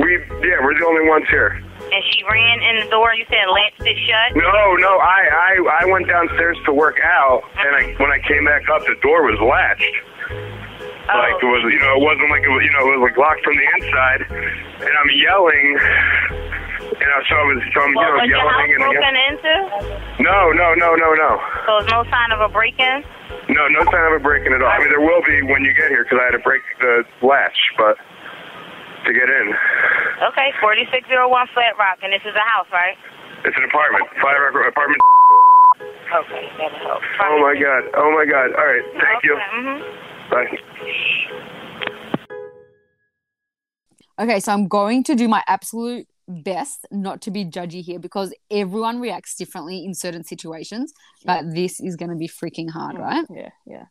[0.00, 1.60] We, yeah, we're the only ones here.
[1.88, 4.36] And she ran in the door, you said latched it shut?
[4.36, 8.44] No, no, I, I, I went downstairs to work out, and I, when I came
[8.44, 9.96] back up, the door was latched.
[11.08, 11.16] Oh.
[11.16, 13.16] Like it was, you know, it wasn't like it was, you know, it was like
[13.16, 15.66] locked from the inside, and I'm yelling,
[16.98, 19.14] and I, so I was, so I'm, you know, was your house yelling and broken
[19.14, 19.26] again.
[19.30, 19.54] into?
[20.26, 21.30] No, no, no, no, no,
[21.66, 23.02] So there's no sign of a break-in?
[23.54, 24.68] no, no sign of a breaking at all.
[24.72, 27.04] I mean, there will be when you get here because I had to break the
[27.22, 27.96] latch, but
[29.06, 29.46] to get in,
[30.34, 32.98] Okay, 4601 Flat Rock, and this is a house, right?
[33.46, 35.00] it's an apartment, five apartment.
[36.10, 37.02] Okay, that'll help.
[37.22, 38.50] Oh my god, oh my god.
[38.58, 39.38] All right, thank you.
[39.38, 39.78] hmm
[40.34, 40.58] Bye.
[44.20, 48.34] Okay, so I'm going to do my absolute best not to be judgy here because
[48.50, 50.92] everyone reacts differently in certain situations,
[51.24, 53.24] but this is going to be freaking hard, right?
[53.30, 53.84] Yeah, yeah.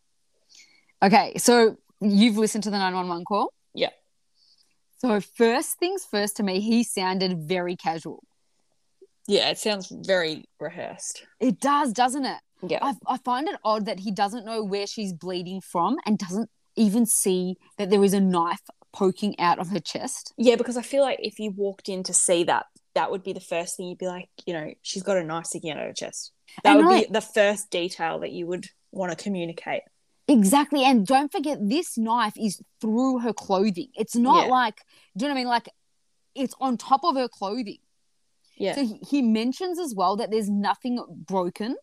[1.04, 3.54] Okay, so you've listened to the 911 call?
[3.73, 3.89] Yeah.
[5.00, 8.23] So, first things first to me, he sounded very casual.
[9.28, 11.26] Yeah, it sounds very rehearsed.
[11.39, 12.39] It does, doesn't it?
[12.65, 12.80] Yeah.
[12.82, 16.50] I, I find it odd that he doesn't know where she's bleeding from and doesn't
[16.76, 18.62] even see that there is a knife
[18.97, 20.33] poking out of her chest.
[20.38, 23.33] Yeah, because I feel like if you walked in to see that, that would be
[23.33, 25.86] the first thing you'd be like, you know, she's got a knife sticking out of
[25.86, 26.31] her chest.
[26.63, 26.99] That I would know.
[27.01, 29.83] be the first detail that you would want to communicate.
[30.27, 30.83] Exactly.
[30.83, 33.89] And don't forget, this knife is through her clothing.
[33.93, 34.51] It's not Yeah.
[34.51, 34.77] like,
[35.15, 35.47] do you know what I mean?
[35.47, 35.69] Like,
[36.33, 37.77] it's on top of her clothing.
[38.57, 38.73] Yeah.
[38.75, 41.75] So he, he mentions as well that there's nothing broken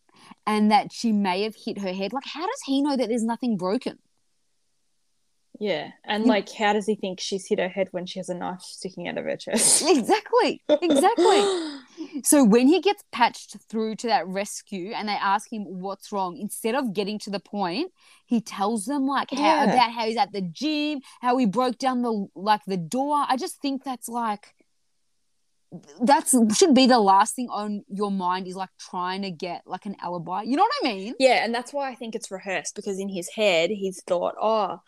[0.47, 2.13] and that she may have hit her head.
[2.13, 3.99] Like, how does he know that there's nothing broken?
[5.61, 5.91] Yeah.
[6.05, 8.61] And like, how does he think she's hit her head when she has a knife
[8.61, 9.85] sticking out of her chest?
[9.95, 10.63] Exactly.
[10.69, 12.23] Exactly.
[12.25, 16.37] so when he gets patched through to that rescue and they ask him what's wrong,
[16.37, 17.93] instead of getting to the point,
[18.27, 22.03] he tells them like how about how he's at the gym, how he broke down
[22.03, 23.25] the like the door.
[23.29, 24.55] I just think that's like
[26.01, 29.87] that's should be the last thing on your mind is like trying to get like
[29.87, 30.43] an alibi.
[30.43, 31.15] You know what I mean?
[31.19, 34.79] Yeah, and that's why I think it's rehearsed because in his head he's thought, oh,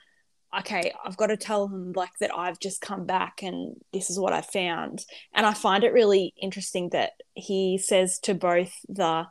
[0.58, 4.18] okay, I've got to tell him like that I've just come back and this is
[4.18, 5.04] what I found.
[5.34, 9.26] And I find it really interesting that he says to both the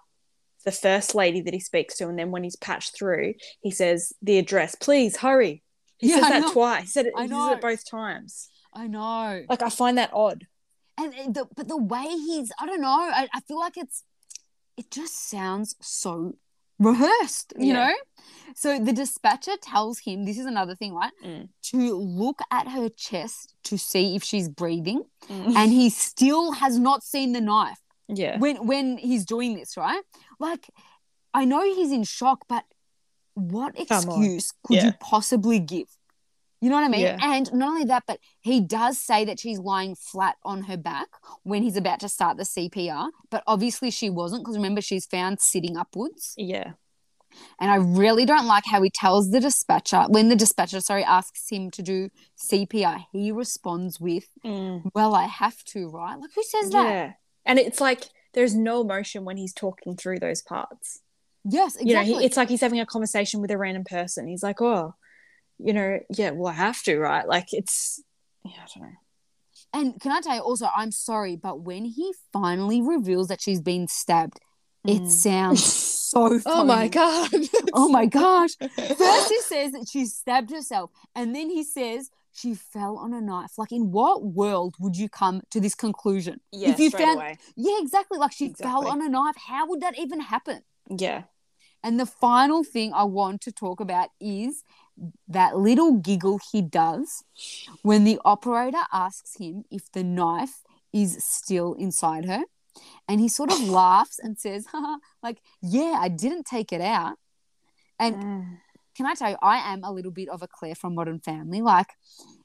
[0.65, 4.13] the first lady that he speaks to, and then when he's patched through, he says
[4.23, 5.61] the address, please hurry.
[5.97, 6.53] He Yeah, says I that know.
[6.53, 6.81] twice.
[6.81, 7.53] He said it, I know.
[7.53, 8.49] it both times.
[8.73, 9.43] I know.
[9.47, 10.47] Like I find that odd.
[10.97, 14.03] and the, but the way he's i don't know I, I feel like it's
[14.77, 16.35] it just sounds so
[16.79, 17.87] rehearsed you Yeah.
[17.87, 17.93] know
[18.55, 21.49] so the dispatcher tells him this is another thing right Mm.
[21.71, 25.55] to look at her chest to see if she's breathing Mm.
[25.55, 28.37] and he still has not seen the knife Yeah.
[28.39, 30.03] when when he's doing this right
[30.39, 30.69] like
[31.33, 32.65] i know he's in shock but
[33.33, 34.85] what excuse could Yeah.
[34.87, 35.89] you possibly give
[36.61, 37.01] You know what I mean?
[37.01, 37.17] Yeah.
[37.21, 41.07] And not only that, but he does say that she's lying flat on her back
[41.43, 43.09] when he's about to start the CPR.
[43.29, 46.33] But obviously she wasn't because remember, she's found sitting upwards.
[46.37, 46.73] Yeah.
[47.59, 51.49] And I really don't like how he tells the dispatcher, when the dispatcher, sorry, asks
[51.49, 54.89] him to do CPR, he responds with, Mm.
[54.93, 56.17] Well, I have to, right?
[56.17, 56.87] Like, who says that?
[56.87, 57.13] Yeah.
[57.45, 61.01] And it's like there's no emotion when he's talking through those parts.
[61.43, 61.89] Yes, exactly.
[61.89, 64.27] You know, he, it's like he's having a conversation with a random person.
[64.27, 64.95] He's like, oh,
[65.57, 67.27] you know, yeah, well, I have to, right?
[67.27, 68.01] Like it's,
[68.43, 68.95] yeah, I don't know.
[69.73, 73.61] And can I tell you also, I'm sorry, but when he finally reveals that she's
[73.61, 74.39] been stabbed,
[74.85, 75.09] it Mm.
[75.09, 76.43] sounds so funny.
[76.45, 77.31] Oh my god.
[77.73, 78.51] Oh my gosh.
[78.97, 83.21] First he says that she stabbed herself, and then he says she fell on a
[83.21, 83.57] knife.
[83.57, 86.39] Like, in what world would you come to this conclusion?
[86.51, 87.37] Yeah, if you straight found, away.
[87.55, 88.17] yeah, exactly.
[88.17, 89.35] Like she fell on a knife.
[89.47, 90.61] How would that even happen?
[90.89, 91.23] Yeah.
[91.83, 94.63] And the final thing I want to talk about is
[95.27, 97.23] that little giggle he does
[97.81, 102.43] when the operator asks him if the knife is still inside her.
[103.07, 104.65] And he sort of laughs and says,
[105.23, 107.17] like, yeah, I didn't take it out.
[107.99, 108.57] And Mm.
[108.95, 111.61] can I tell you, I am a little bit of a Claire from Modern Family.
[111.61, 111.87] Like,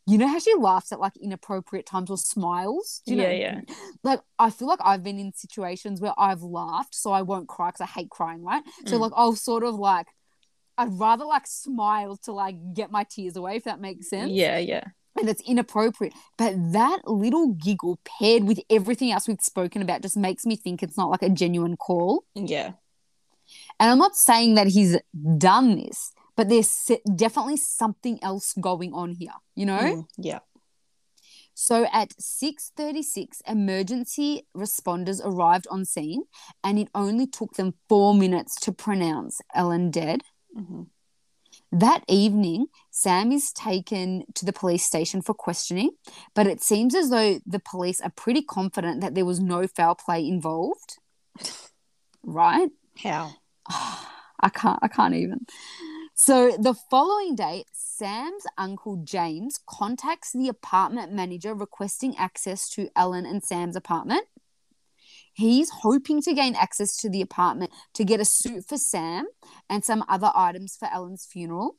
[0.07, 3.03] you know how she laughs at like inappropriate times or smiles?
[3.07, 3.29] Do you know?
[3.31, 3.75] Yeah, yeah.
[4.03, 7.69] Like, I feel like I've been in situations where I've laughed, so I won't cry
[7.69, 8.63] because I hate crying, right?
[8.87, 9.01] So, Mm.
[9.01, 10.09] like, I'll sort of like,
[10.81, 14.33] I'd rather like smile to like get my tears away, if that makes sense.
[14.33, 14.85] Yeah, yeah.
[15.19, 16.15] And it's inappropriate.
[16.39, 20.83] But that little giggle paired with everything else we've spoken about just makes me think
[20.83, 22.25] it's not like a genuine call.
[22.35, 22.73] Yeah.
[23.79, 24.97] And I'm not saying that he's
[25.37, 29.79] done this, but there's definitely something else going on here, you know?
[29.79, 30.39] Mm, yeah.
[31.53, 36.23] So at 6:36 emergency responders arrived on scene
[36.65, 40.23] and it only took them 4 minutes to pronounce Ellen dead.
[40.57, 40.87] Mhm.
[41.73, 45.91] That evening, Sam is taken to the police station for questioning,
[46.35, 49.95] but it seems as though the police are pretty confident that there was no foul
[49.95, 50.99] play involved.
[52.23, 52.71] Right?
[53.03, 53.33] How?
[53.69, 55.47] I can't I can't even.
[56.15, 63.27] So the following day, Sam's uncle James contacts the apartment manager requesting access to Ellen
[63.27, 64.27] and Sam's apartment.
[65.41, 69.27] He's hoping to gain access to the apartment to get a suit for Sam
[69.71, 71.77] and some other items for Ellen's funeral.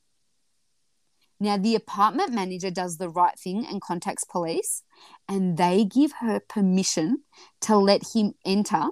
[1.38, 4.82] Now, the apartment manager does the right thing and contacts police,
[5.28, 7.22] and they give her permission
[7.60, 8.88] to let him enter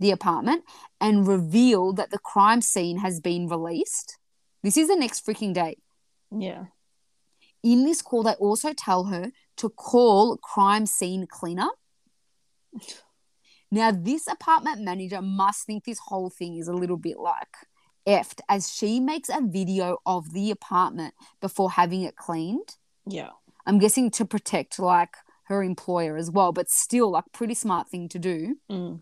[0.00, 0.64] the apartment
[1.00, 4.18] and reveal that the crime scene has been released.
[4.64, 5.76] This is the next freaking day.
[6.36, 6.64] Yeah.
[7.62, 11.68] In this call, they also tell her to call crime scene cleaner.
[13.70, 17.54] Now, this apartment manager must think this whole thing is a little bit like
[18.06, 22.76] effed as she makes a video of the apartment before having it cleaned.
[23.06, 23.30] Yeah.
[23.66, 28.08] I'm guessing to protect like her employer as well, but still like pretty smart thing
[28.08, 28.56] to do.
[28.70, 29.00] Mm.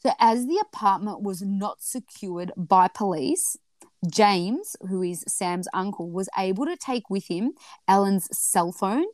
[0.00, 3.56] So, as the apartment was not secured by police,
[4.10, 7.52] James, who is Sam's uncle, was able to take with him
[7.88, 9.06] Ellen's cell phone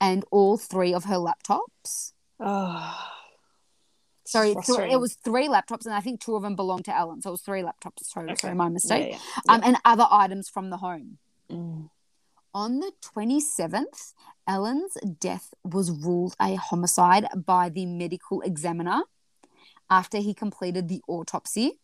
[0.00, 2.12] and all three of her laptops.
[2.40, 3.04] Oh.
[4.24, 7.22] Sorry, th- it was three laptops, and I think two of them belonged to Ellen.
[7.22, 8.36] So it was three laptops total.
[8.36, 9.12] Sorry, my mistake.
[9.12, 9.54] Yeah, yeah.
[9.54, 11.16] Um, and other items from the home.
[11.50, 11.88] Mm.
[12.54, 14.12] On the 27th,
[14.46, 19.00] Ellen's death was ruled a homicide by the medical examiner
[19.88, 21.78] after he completed the autopsy.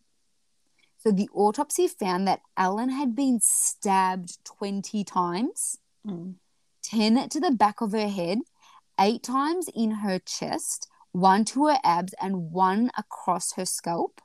[0.99, 6.35] So the autopsy found that Ellen had been stabbed 20 times, Mm.
[6.83, 8.41] 10 to the back of her head,
[8.99, 14.21] 8 times in her chest, 1 to her abs, and 1 across her scalp.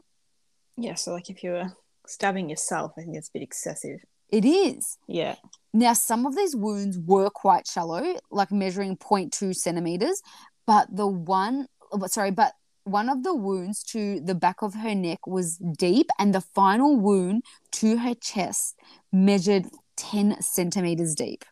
[0.77, 1.73] Yeah, so like if you were
[2.07, 3.99] stabbing yourself, I think it's a bit excessive.
[4.29, 4.97] It is.
[5.07, 5.35] Yeah.
[5.73, 10.21] Now, some of these wounds were quite shallow, like measuring 0.2 centimeters,
[10.65, 11.67] but the one,
[12.07, 12.53] sorry, but
[12.83, 16.95] one of the wounds to the back of her neck was deep, and the final
[16.95, 18.75] wound to her chest
[19.11, 19.65] measured
[19.97, 21.43] 10 centimeters deep.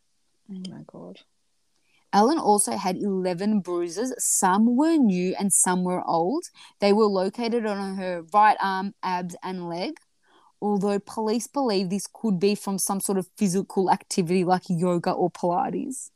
[0.50, 1.20] Oh my god.
[2.18, 4.14] Ellen also had 11 bruises.
[4.18, 6.46] Some were new and some were old.
[6.80, 9.94] They were located on her right arm, abs, and leg.
[10.62, 15.30] Although police believe this could be from some sort of physical activity like yoga or
[15.32, 16.10] Pilates.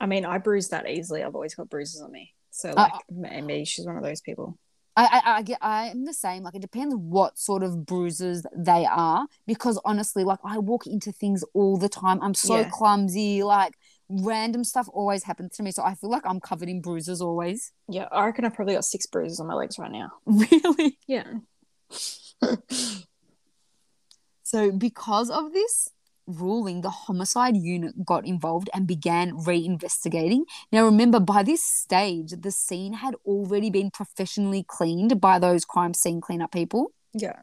[0.00, 1.22] I mean, I bruise that easily.
[1.22, 2.34] I've always got bruises on me.
[2.50, 4.58] So Uh, like maybe she's one of those people.
[4.96, 6.42] I, I, I get I'm the same.
[6.44, 9.26] Like it depends what sort of bruises they are.
[9.46, 12.20] Because honestly, like I walk into things all the time.
[12.22, 12.70] I'm so Yeah.
[12.70, 13.42] clumsy.
[13.42, 13.74] Like
[14.08, 15.70] random stuff always happens to me.
[15.70, 17.72] So I feel like I'm covered in bruises always.
[17.88, 20.12] Yeah, I reckon I've probably got six bruises on my legs right now.
[20.26, 20.98] Really?
[21.06, 21.24] Yeah.
[24.46, 25.90] So because of this,
[26.26, 30.42] ruling, the homicide unit got involved and began reinvestigating.
[30.70, 35.94] Now, remember, by this stage, the scene had already been professionally cleaned by those crime
[35.94, 36.92] scene cleanup people.
[37.12, 37.40] Yeah.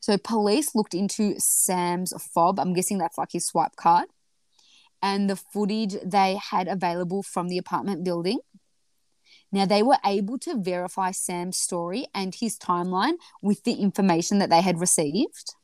[0.00, 2.58] So, police looked into Sam's fob.
[2.58, 4.06] I'm guessing that's like his swipe card.
[5.00, 8.40] And the footage they had available from the apartment building.
[9.50, 14.50] Now, they were able to verify Sam's story and his timeline with the information that
[14.50, 15.54] they had received.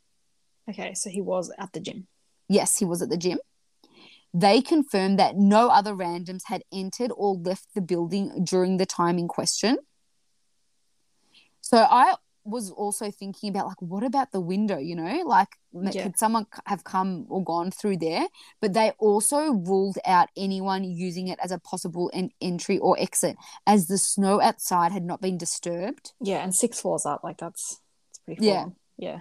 [0.70, 2.06] Okay, so he was at the gym.
[2.48, 3.38] Yes, he was at the gym.
[4.32, 9.18] They confirmed that no other randoms had entered or left the building during the time
[9.18, 9.78] in question.
[11.60, 12.14] So I
[12.44, 16.02] was also thinking about like what about the window you know like Yeah.
[16.04, 18.26] could someone have come or gone through there
[18.60, 23.36] but they also ruled out anyone using it as a possible en- entry or exit
[23.66, 27.80] as the snow outside had not been disturbed Yeah, and six floors up, like that's
[28.10, 28.66] it's pretty Yeah.
[28.98, 29.20] Yeah.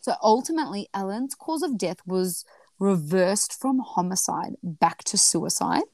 [0.00, 2.44] So ultimately, Ellen's cause of death was
[2.78, 5.84] reversed from homicide back to suicide.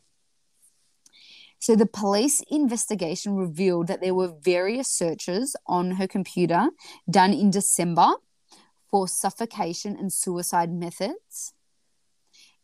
[1.61, 6.71] So the police investigation revealed that there were various searches on her computer
[7.09, 8.09] done in December
[8.91, 11.53] for suffocation and suicide methods.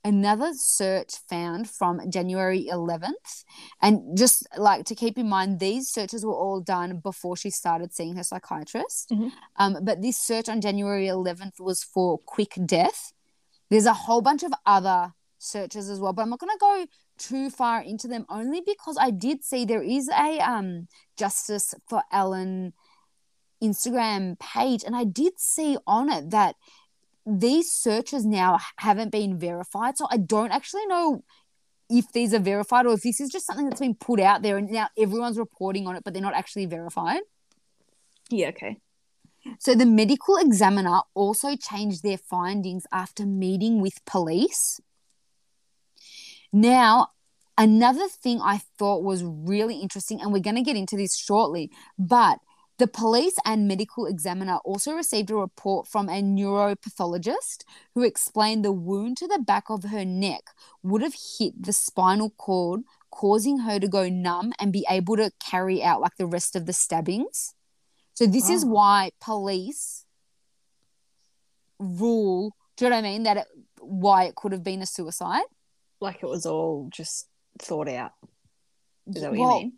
[0.03, 3.45] Another search found from January 11th.
[3.83, 7.93] And just like to keep in mind, these searches were all done before she started
[7.93, 9.11] seeing her psychiatrist.
[9.11, 9.33] Mhm.
[9.57, 13.13] Um, but this search on January 11th was for quick death.
[13.69, 16.87] There's a whole bunch of other searches as well, but I'm not going to go
[17.19, 22.03] too far into them only because I did see there is a um, Justice for
[22.13, 22.73] Ellen
[23.63, 26.57] Instagram page, and I did see on it that
[27.27, 29.99] these searches now haven't been verified.
[29.99, 31.25] So I don't actually know
[31.89, 34.57] if these are verified or if this is just something that's been put out there
[34.59, 37.21] and now everyone's reporting on it, but they're not actually verified.
[38.31, 38.79] Yeah, okay.
[39.61, 44.81] So the medical examiner also changed their findings after meeting with police.
[46.53, 47.09] Now,
[47.59, 51.71] another thing I thought was really interesting, and we're going to get into this shortly,
[51.99, 52.39] but
[52.79, 58.73] the police and medical examiner also received a report from a neuropathologist who explained the
[58.73, 60.43] wound to the back of her neck
[60.83, 65.31] would have hit the spinal cord, causing her to go numb and be able to
[65.41, 67.55] carry out like the rest of the stabbings.
[68.13, 68.69] So this is Oh.
[68.69, 70.05] why police
[71.79, 72.55] rule.
[72.77, 73.23] Do you know what I mean?
[73.23, 73.47] That it,
[73.81, 75.45] why it could have been a suicide.
[76.01, 77.29] Like it was all just
[77.59, 78.13] thought out.
[79.07, 79.73] Is that what Well, you mean?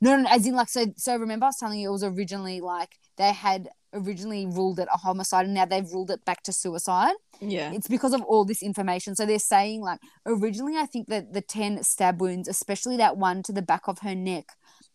[0.00, 0.86] No, no, as in like so.
[0.96, 4.88] So remember, I was telling you it was originally like they had originally ruled it
[4.92, 7.14] a homicide, and now they've ruled it back to suicide.
[7.40, 7.72] Yeah.
[7.72, 9.16] It's because of all this information.
[9.16, 13.42] So they're saying like originally, I think that the ten stab wounds, especially that one
[13.44, 14.46] to the back of her neck,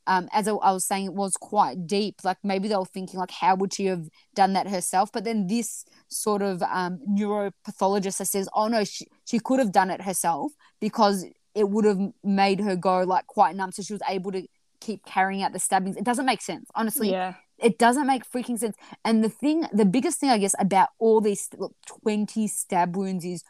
[0.07, 2.17] um, as I, I was saying, it was quite deep.
[2.23, 5.11] Like maybe they were thinking like, how would she have done that herself?
[5.11, 9.71] But then this sort of um, neuropathologist that says, oh no, she she could have
[9.71, 13.93] done it herself because it would have made her go like quite numb, so she
[13.93, 14.47] was able to
[14.81, 15.95] keep carrying out the stabbings.
[15.97, 17.35] It doesn't make sense, honestly Yeah.
[17.57, 18.75] it doesn't make freaking sense.
[19.05, 21.73] And the thing, the biggest thing, I guess, about all these look,
[22.03, 23.43] 20 stab wounds is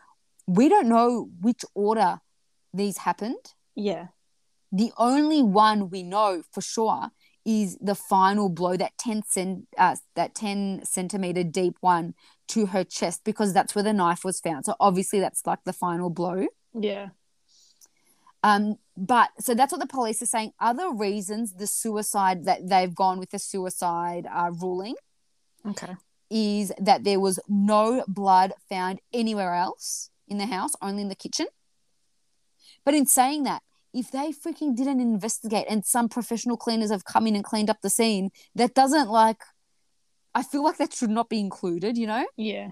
[0.48, 2.22] we don't know which order
[2.74, 3.54] these happened.
[3.76, 4.08] Yeah.
[4.72, 7.10] The only one we know for sure
[7.44, 12.14] is the final blow, that 10 cent, uh, that 10 centimeter deep one
[12.50, 14.66] to her chest, because that's where the knife was found.
[14.66, 16.48] So obviously that's like the final blow.
[16.74, 17.10] Yeah.
[18.44, 20.52] Um, but so that's what the police are saying.
[20.60, 24.96] Other reasons the suicide that they've gone with the suicide uh, ruling
[25.66, 25.96] Okay.
[26.30, 31.16] is that there was no blood found anywhere else in the house, only in the
[31.16, 31.48] kitchen.
[32.84, 37.26] But in saying that, if they freaking didn't investigate and some professional cleaners have come
[37.26, 39.42] in and cleaned up the scene, that doesn't like,
[40.36, 42.26] I feel like that should not be included, you know?
[42.36, 42.72] Yeah.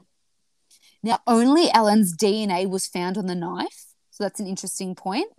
[1.02, 3.86] Now, only Ellen's DNA was found on the knife.
[4.12, 5.32] So that's an interesting point.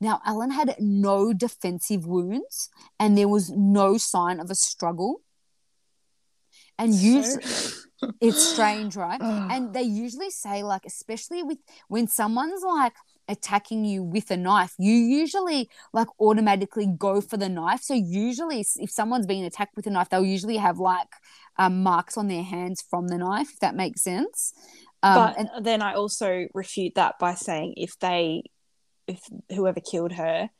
[0.00, 5.22] Now, Ellen had no defensive wounds and there was no sign of a struggle.
[6.78, 7.42] And usually,
[8.20, 9.20] it's strange, right?
[9.20, 11.58] and they usually say, like, especially with
[11.88, 12.94] when someone's like
[13.28, 17.82] attacking you with a knife, you usually like automatically go for the knife.
[17.82, 21.08] So, usually, if someone's being attacked with a knife, they'll usually have like
[21.58, 24.52] um, marks on their hands from the knife, if that makes sense.
[25.02, 28.42] Um, but and then I also refute that by saying if they,
[29.06, 29.20] if
[29.50, 30.50] whoever killed her,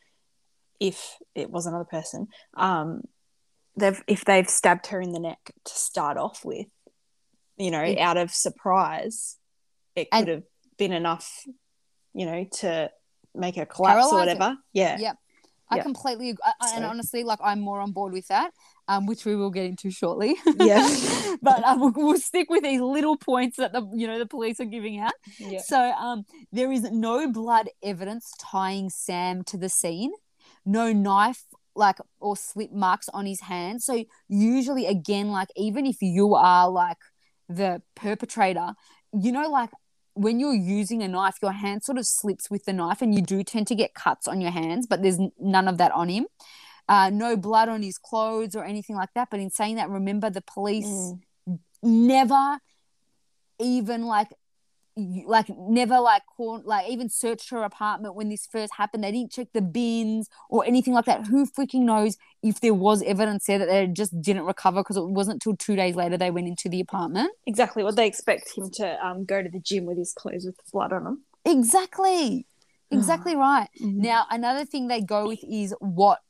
[0.79, 3.03] if it was another person, um,
[3.77, 6.67] they've if they've stabbed her in the neck to start off with,
[7.57, 9.39] you know, It- out of surprise,
[9.97, 10.43] it And- could have
[10.77, 11.45] been enough,
[12.15, 12.91] you know, to
[13.35, 14.35] make her collapse or Paralyze her.
[14.39, 14.57] whatever.
[14.73, 14.99] Yeah.
[14.99, 15.17] Yep.
[15.71, 15.83] I Yeah.
[15.83, 16.43] completely agree.
[16.45, 18.53] I- I- And honestly, like I'm more on board with that.
[18.91, 20.35] um, which we will get into shortly.
[20.59, 20.89] Yeah.
[21.43, 24.61] but um, we'll, we'll stick with these little points that the you know the police
[24.61, 25.13] are giving out.
[25.39, 25.61] Yeah.
[25.61, 30.13] So um, there is no blood evidence tying Sam to the scene,
[30.65, 31.45] no knife
[31.77, 33.83] like or slip marks on his hand.
[33.83, 36.97] So usually, again, like even if you are like
[37.51, 38.73] the perpetrator,
[39.13, 39.71] you know, like
[40.19, 43.23] when you're using a knife, your hand sort of slips with the knife, and you
[43.23, 44.87] do tend to get cuts on your hands.
[44.87, 46.27] But there's none of that on him.
[46.89, 49.29] Uh, no blood on his clothes or anything like that.
[49.31, 51.59] But in saying that, remember the police Mm.
[51.83, 52.59] never
[53.61, 54.33] even like
[55.27, 59.05] like never like call, like even searched her apartment when this first happened.
[59.05, 61.27] They didn't check the bins or anything like that.
[61.27, 65.09] Who freaking knows if there was evidence there that they just didn't recover because it
[65.09, 67.31] wasn't till two days later they went into the apartment?
[67.47, 67.85] Exactly.
[67.85, 70.93] What they expect him to um, go to the gym with his clothes with blood
[70.93, 71.25] on them.
[71.45, 72.47] exactly.
[72.91, 73.69] Exactly right.
[73.83, 73.97] Mhm.
[73.97, 76.21] now another thing they go with is what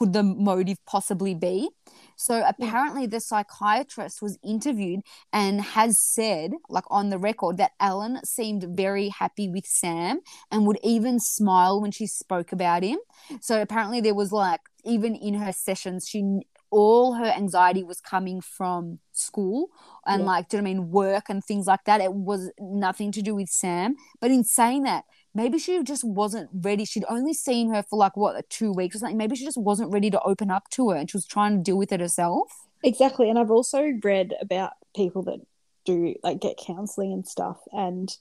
[0.00, 1.68] could the motive possibly be?
[2.16, 5.00] So apparently the psychiatrist was interviewed
[5.32, 10.20] and has said like on the record that ellen seemed very happy with sam
[10.50, 12.98] and would even smile when she spoke about him.
[13.40, 16.22] So apparently there was like even in her sessions she
[16.70, 19.68] all her anxiety was coming from school
[20.06, 20.28] and Yeah.
[20.32, 20.90] like do you know what I mean?
[20.90, 22.00] Work and things like that.
[22.00, 23.96] It was nothing to do with Sam.
[24.20, 25.04] But in saying that
[25.34, 28.98] maybe she just wasn't ready she'd only seen her for like what two weeks or
[29.00, 31.56] something maybe she just wasn't ready to open up to her and she was trying
[31.56, 33.28] to deal with it herself Exactly.
[33.28, 35.40] And I've also read about people that
[35.84, 37.58] do like get counseling and stuff.
[37.72, 38.14] And,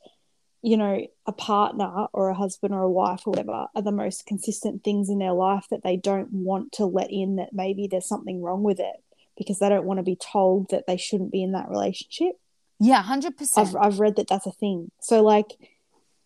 [0.61, 4.25] you know, a partner or a husband or a wife or whatever are the most
[4.25, 8.07] consistent things in their life that they don't want to let in that maybe there's
[8.07, 8.95] something wrong with it
[9.37, 12.33] because they don't want to be told that they shouldn't be in that relationship.
[12.79, 14.91] yeah 100% I've, I've read that that's a thing.
[14.99, 15.57] So, like,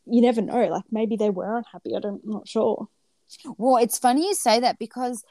[0.05, 0.67] you never know.
[0.67, 1.95] Like, maybe they were unhappy.
[1.95, 2.87] I don't, I'm not sure.
[3.57, 5.23] Well, it's funny you say that because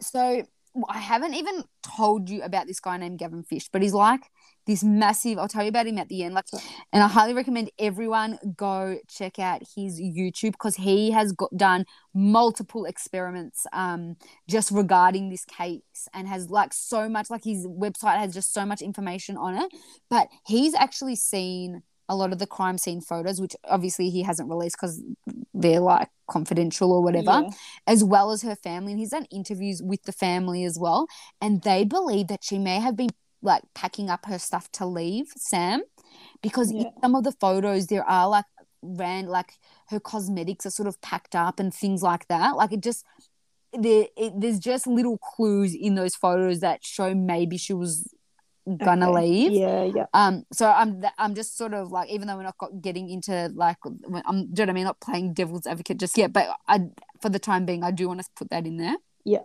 [0.00, 0.44] so
[0.88, 4.20] I haven't even told you about this guy named Gavin Fish, but he's like
[4.66, 5.36] this massive.
[5.38, 6.34] I'll tell you about him at the end.
[6.34, 6.44] Like,
[6.92, 11.86] and I highly recommend everyone go check out his YouTube because he has got done
[12.14, 14.16] multiple experiments um
[14.48, 18.64] just regarding this case and has like so much like his website has just so
[18.64, 19.72] much information on it.
[20.08, 24.50] But he's actually seen a lot of the crime scene photos, which obviously he hasn't
[24.50, 25.02] released because
[25.54, 27.50] they're like confidential or whatever, Yeah.
[27.86, 28.92] as well as her family.
[28.92, 31.06] And he's done interviews with the family as well.
[31.40, 33.10] And they believe that she may have been
[33.42, 35.82] like packing up her stuff to leave Sam
[36.42, 38.44] because in some of the photos there are like
[38.82, 39.52] ran like
[39.88, 42.56] her cosmetics are sort of packed up and things like that.
[42.56, 43.04] Like it just
[43.72, 48.12] there it, there's just little clues in those photos that show maybe she was
[48.76, 49.20] gonna Okay.
[49.20, 49.52] leave.
[49.52, 50.06] Yeah, yeah.
[50.14, 53.08] Um, so I'm th- I'm just sort of like even though we're not got, getting
[53.10, 56.32] into like I'm do you know what I mean not playing devil's advocate just yet,
[56.32, 56.88] but I
[57.20, 58.96] for the time being I do want to put that in there.
[59.24, 59.42] Yeah.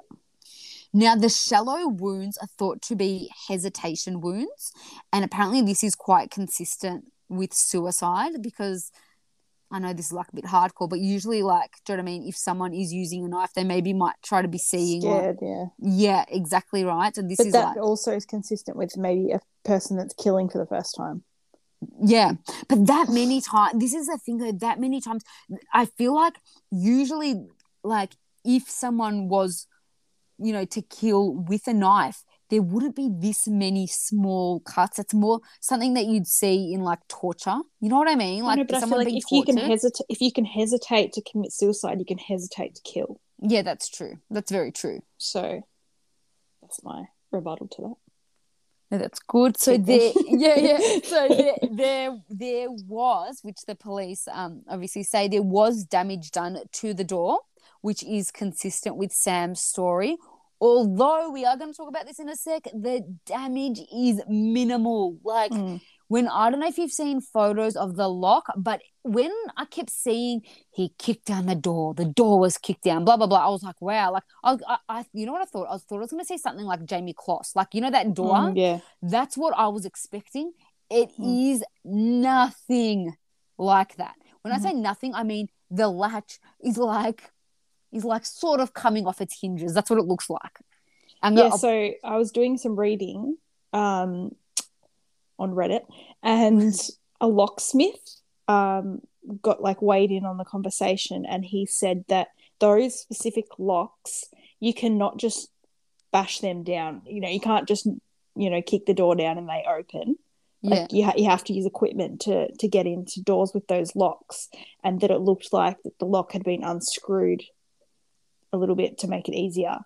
[0.93, 4.71] Now the shallow wounds are thought to be hesitation wounds,
[5.11, 8.91] and apparently this is quite consistent with suicide because
[9.71, 12.09] I know this is like a bit hardcore, but usually like do you know what
[12.09, 12.27] I mean?
[12.27, 15.01] If someone is using a knife, they maybe might try to be seeing.
[15.01, 15.65] like- Scared, yeah.
[15.79, 17.15] yeah, exactly right.
[17.17, 20.49] And this But is that like also is consistent with maybe a person that's killing
[20.49, 21.23] for the first time.
[22.01, 22.33] Yeah,
[22.67, 25.23] but that many times, this is the thing though, that many times,
[25.73, 26.35] I feel like
[26.71, 27.35] usually,
[27.83, 28.13] like,
[28.43, 29.67] if someone was,
[30.39, 32.23] you know, to kill with a knife,
[32.55, 34.97] there wouldn't be this many small cuts.
[34.97, 37.57] It's more something that you'd see in like torture.
[37.81, 38.43] You know what I mean?
[38.43, 41.11] I Like, know, but I feel like if you can hesitate, if you can hesitate
[41.13, 43.19] to commit suicide, you can hesitate to kill.
[43.41, 44.19] Yeah, that's true.
[44.29, 45.01] That's very true.
[45.17, 45.63] So
[46.61, 47.95] that's my rebuttal to that.
[48.91, 49.57] No, that's good.
[49.57, 50.99] So there, yeah, yeah.
[51.03, 56.59] So there, there, there was, which the police um obviously say there was damage done
[56.71, 57.41] to the door,
[57.81, 60.15] which is consistent with Sam's story.
[60.61, 65.17] Although we are going to talk about this in a sec, the damage is minimal.
[65.23, 65.81] Like Mm.
[66.07, 69.89] when I don't know if you've seen photos of the lock, but when I kept
[69.89, 70.41] seeing
[70.71, 73.45] he kicked down the door, the door was kicked down, blah blah blah.
[73.45, 75.67] I was like, wow, like I, I, I you know what I thought?
[75.69, 78.13] I thought I was going to say something like Jamie Kloss, like you know that
[78.13, 78.35] door.
[78.37, 78.79] Mm, yeah.
[79.01, 80.53] That's what I was expecting.
[80.89, 81.51] It Mm.
[81.51, 83.15] is nothing
[83.57, 84.15] like that.
[84.41, 84.53] When.
[84.53, 87.31] I say nothing, I mean the latch is like
[87.91, 89.73] is like sort of coming off its hinges.
[89.73, 90.59] That's what it looks like.
[91.23, 93.37] And Yeah, the- so I was doing some reading
[93.73, 94.35] um,
[95.39, 95.85] on Reddit,
[96.23, 96.73] and
[97.21, 99.01] a locksmith um,
[99.41, 102.27] got like weighed in on the conversation, and he said that
[102.59, 104.25] those specific locks
[104.61, 105.49] you cannot just
[106.11, 107.01] bash them down.
[107.05, 107.85] You know, you can't just
[108.35, 110.17] you know kick the door down and they open.
[110.61, 110.87] yeah.
[110.89, 114.47] You, ha- you have to use equipment to to get into doors with those locks,
[114.83, 117.43] and that it looked like that the lock had been unscrewed
[118.55, 119.77] a little bit to make it easier.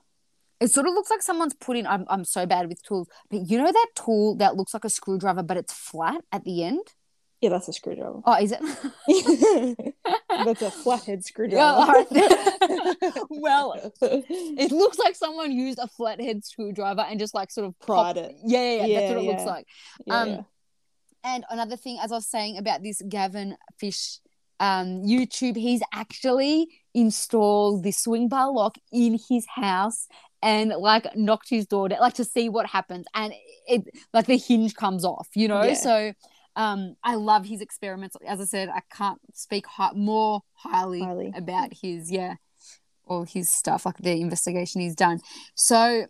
[0.60, 1.88] It sort of looks like someone's put in.
[1.88, 4.90] I'm I'm so bad with tools, but you know that tool that looks like a
[4.90, 6.86] screwdriver, but it's flat at the end.
[7.42, 8.20] Yeah, that's a screwdriver.
[8.26, 8.60] Oh, is it?
[10.30, 12.06] that's a flathead screwdriver.
[13.30, 18.18] well, it looks like someone used a flathead screwdriver and just like sort of Pried
[18.18, 18.36] it.
[18.44, 19.68] Yeah, yeah, yeah, that's what it looks like.
[20.06, 20.42] Yeah, um, yeah.
[21.24, 24.20] And another thing, as I was saying about this Gavin Fish
[24.60, 30.08] um, YouTube, he's actually installed the swing bar lock in his house
[30.42, 33.06] and like knocked his door down, like to see what happens.
[33.14, 33.34] And
[33.68, 33.84] it
[34.14, 35.64] like the hinge comes off, you know?
[35.64, 35.74] Yeah.
[35.74, 36.14] So
[36.56, 38.16] um, I love his experiments.
[38.28, 41.34] As I said, I can't speak more highly, Highly.
[41.36, 42.36] about his, yeah,
[43.06, 45.20] all his stuff, like the investigation he's done.
[45.56, 46.06] So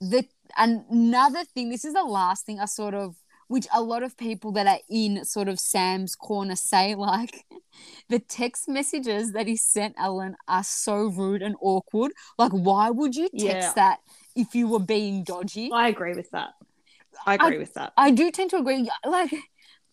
[0.00, 0.24] the
[0.58, 3.16] another thing this is the last thing i sort of
[3.48, 7.44] which a lot of people that are in sort of sam's corner say like
[8.08, 13.14] the text messages that he sent ellen are so rude and awkward like why would
[13.14, 13.72] you text Yeah.
[13.76, 13.98] that
[14.34, 16.50] if you were being dodgy I agree with that.
[17.26, 17.92] I agree with that.
[17.96, 19.32] i do tend to agree like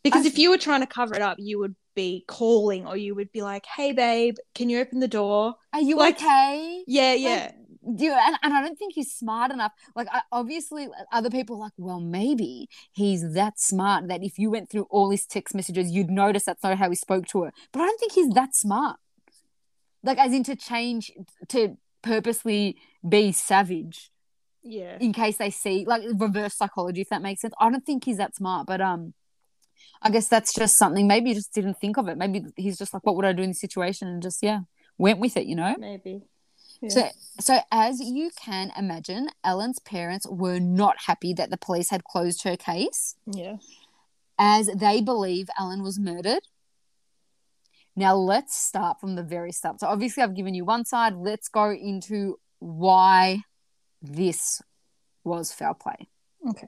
[0.04, 2.98] Because I- if you were trying to cover it up, you would be calling or
[2.98, 5.56] you would be like, hey, babe, can you open the door?
[5.72, 7.52] are you Like- okay Yeah, yeah.
[7.86, 9.74] Yeah, and, and I don't think he's smart enough.
[9.96, 14.50] Like, I, obviously, other people are like, well, maybe he's that smart that if you
[14.50, 17.52] went through all his text messages, you'd notice that's not how he spoke to her.
[17.72, 18.98] But I don't think he's that smart.
[20.02, 21.12] Like, as in to change,
[21.50, 22.78] to purposely
[23.08, 24.12] be savage
[24.64, 24.98] yeah.
[25.00, 27.54] in case they see, like, reverse psychology, if that makes sense.
[27.60, 29.14] I don't think he's that smart, but, um,
[30.02, 31.08] I guess that's just something.
[31.08, 32.18] Maybe he just didn't think of it.
[32.18, 34.08] Maybe he's just like, what would I do in this situation?
[34.08, 34.62] And just, yeah,
[34.98, 35.76] went with it, you know?
[35.78, 36.24] Maybe.
[36.90, 37.10] So,
[37.40, 42.44] so as you can imagine, Ellen's parents were not happy that the police had closed
[42.44, 43.58] her case, Yeah.
[44.38, 46.42] as they believe Ellen was murdered.
[47.96, 49.80] Now, let's start from the very start.
[49.80, 51.16] So, obviously, I've given you one side.
[51.16, 53.44] Let's go into why
[54.02, 54.62] this
[55.24, 56.08] was foul play.
[56.50, 56.68] Okay.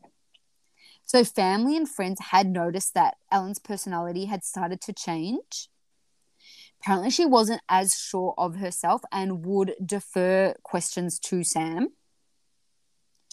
[1.03, 5.70] So, family and friends had noticed that Ellen's personality had started to change.
[6.86, 11.89] Apparently, she wasn't as sure of herself and would defer questions to Sam.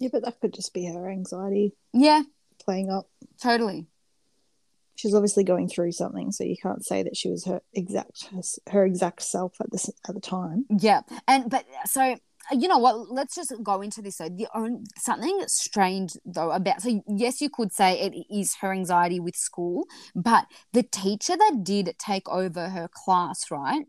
[0.00, 2.22] Yeah, but that could just be her anxiety Yeah,
[2.64, 3.11] playing up.
[3.40, 3.86] totally.
[4.94, 8.28] She's obviously going through something, so you can't say that she was her exact
[8.70, 10.64] her exact self at this at the time.
[10.70, 12.16] Yeah, and but so
[12.51, 13.11] you know what?
[13.11, 14.16] Let's just go into this.
[14.16, 18.72] So the own something strange though about so yes, you could say it is her
[18.72, 23.86] anxiety with school, but the teacher that did take over her class, right,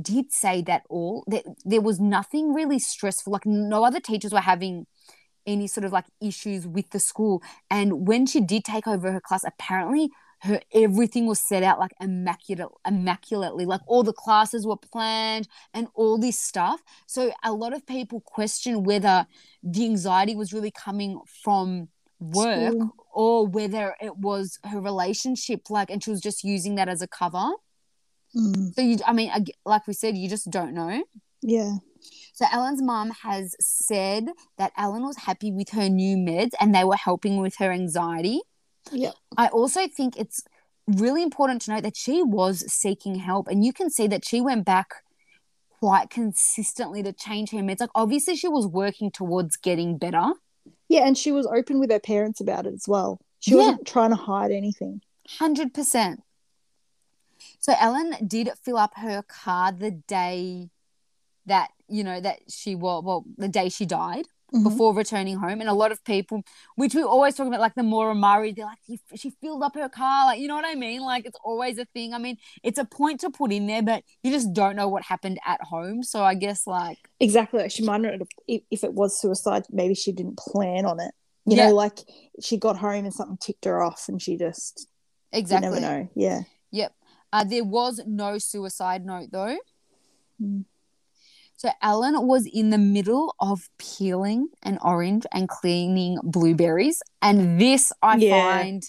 [0.00, 3.32] did say that all that there was nothing really stressful.
[3.32, 4.86] Like no other teachers were having
[5.46, 9.20] any sort of like issues with the school, and when she did take over her
[9.20, 10.10] class, apparently
[10.42, 15.86] her everything was set out like immaculate immaculately like all the classes were planned and
[15.94, 19.26] all this stuff so a lot of people question whether
[19.62, 21.88] the anxiety was really coming from
[22.18, 22.94] work School.
[23.12, 27.08] or whether it was her relationship like and she was just using that as a
[27.08, 27.50] cover
[28.34, 28.74] Mm.
[28.74, 29.30] so you i mean
[29.66, 31.04] like we said you just don't know
[31.42, 31.74] Yeah.
[32.32, 36.82] so Ellen's mom has said that Ellen was happy with her new meds and they
[36.84, 38.40] were helping with her anxiety.
[38.90, 39.12] Yeah.
[39.36, 40.42] I also think it's
[40.86, 44.40] really important to note that she was seeking help, and you can see that she
[44.40, 44.88] went back
[45.78, 47.80] quite consistently to change her meds.
[47.80, 50.32] Like, obviously, she was working towards getting better.
[50.88, 53.20] Yeah, and she was open with her parents about it as well.
[53.40, 53.56] She Yeah.
[53.58, 55.00] wasn't trying to hide anything.
[55.38, 56.22] 100%.
[57.58, 60.70] So, Ellen did fill up her car the day
[61.46, 64.26] that, you know, that she was, well, the day she died.
[64.52, 64.64] Mhm.
[64.64, 65.60] before returning home.
[65.60, 66.42] And a lot of people,
[66.76, 69.88] which we always talk about, like the Maura Murray, they're like, "She- filled up her
[69.88, 70.26] car.
[70.26, 71.00] Like, you know what I mean?
[71.00, 72.12] Like, it's always a thing.
[72.14, 75.02] I mean, it's a point to put in there, but you just don't know what
[75.04, 76.02] happened at home.
[76.02, 77.60] So I guess, like, Exactly.
[77.62, 78.14] Like she might not
[78.46, 81.12] if, if it was suicide, maybe she didn't plan on it.
[81.46, 81.68] You Yeah.
[81.68, 81.98] know, like
[82.40, 84.86] she got home and something ticked her off and she just,
[85.32, 85.68] exactly.
[85.68, 86.08] you never know.
[86.14, 86.42] Yeah.
[86.70, 86.94] Yep.
[87.32, 89.56] Uh, there was no suicide note, though.
[90.40, 90.64] Mm.
[91.62, 97.00] So Ellen was in the middle of peeling an orange and cleaning blueberries.
[97.22, 98.32] And this I Yeah.
[98.62, 98.82] find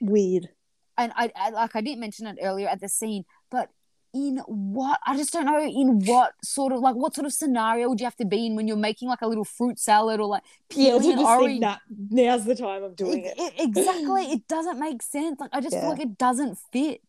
[0.00, 0.48] Weird.
[0.96, 3.68] and I, I like I didn't mention it earlier at the scene, but
[4.14, 7.90] in what I just don't know in what sort of like what sort of scenario
[7.90, 10.28] would you have to be in when you're making like a little fruit salad or
[10.28, 11.60] like peeling to an orange?
[11.60, 13.52] that now's the time I'm doing It- it.
[13.58, 15.38] it- exactly, it doesn't make sense.
[15.38, 15.82] Like I just Yeah.
[15.82, 17.02] feel like it doesn't fit,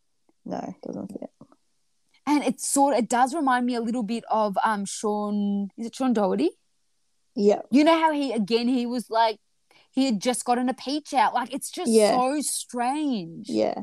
[0.44, 1.30] No, it doesn't fit.
[2.30, 5.68] And it sort it does remind me a little bit of um Sean.
[5.76, 6.50] Is it Sean Doherty?
[7.34, 7.62] Yeah.
[7.70, 9.38] You know how he again he was like
[9.90, 11.34] he had just gotten a peach out.
[11.34, 12.16] Like it's just Yeah.
[12.16, 13.48] so strange.
[13.48, 13.78] Yeah.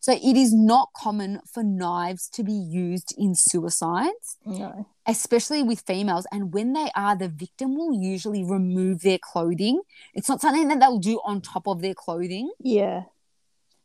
[0.00, 4.86] So it is not common for knives to be used in suicides, No.
[5.06, 6.26] especially with females.
[6.32, 9.80] And when they are, the victim will usually remove their clothing.
[10.12, 12.50] It's not something that they'll do on top of their clothing.
[12.58, 13.04] Yeah.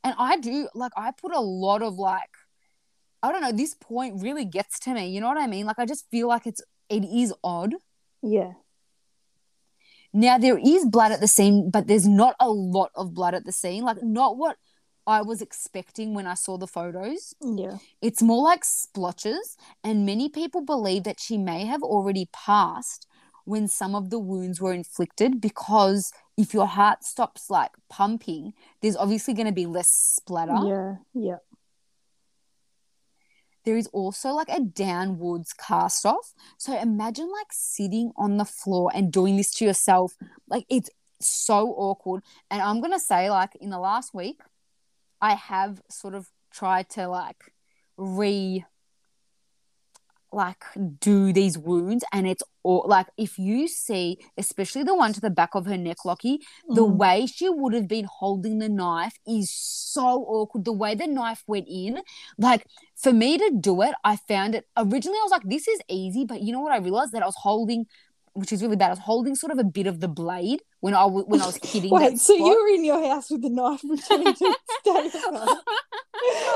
[0.03, 2.31] And I do like I put a lot of like
[3.23, 5.07] I don't know, this point really gets to me.
[5.09, 5.65] You know what I mean?
[5.65, 7.75] Like I just feel like it's it is odd.
[8.21, 8.53] Yeah.
[10.13, 13.45] Now there is blood at the scene, but there's not a lot of blood at
[13.45, 13.83] the scene.
[13.83, 14.57] Like not what
[15.05, 17.33] I was expecting when I saw the photos.
[17.41, 17.77] Yeah.
[18.01, 23.07] It's more like splotches, and many people believe that she may have already passed
[23.45, 28.51] when some of the wounds were inflicted because if your heart stops like pumping,
[28.81, 30.57] there's obviously going to be less splatter.
[30.65, 30.95] Yeah.
[31.13, 31.37] Yeah.
[33.67, 36.33] There is also like a downwards cast off.
[36.57, 40.15] So imagine like sitting on the floor and doing this to yourself.
[40.47, 40.89] Like it's
[41.19, 42.23] so awkward.
[42.49, 44.39] And I'm going to say, like, in the last week,
[45.19, 47.51] I have sort of tried to like
[47.97, 48.63] re
[50.43, 50.63] like
[51.07, 55.29] do these wounds and it's all like if you see especially the one to the
[55.39, 56.39] back of her neck Lockie
[56.79, 56.97] the Mhm.
[57.01, 61.43] way she would have been holding the knife is so awkward the way the knife
[61.47, 62.01] went in
[62.47, 62.65] like
[62.95, 66.23] for me to do it I found it originally I was like this is easy
[66.25, 67.85] but you know what I realized that I was holding
[68.37, 70.93] which is really bad I was holding sort of a bit of the blade when
[70.93, 73.49] I w- when I was hitting Wait, so you were in your house with the
[73.49, 74.45] knife pretending to
[74.85, 75.59] yourself?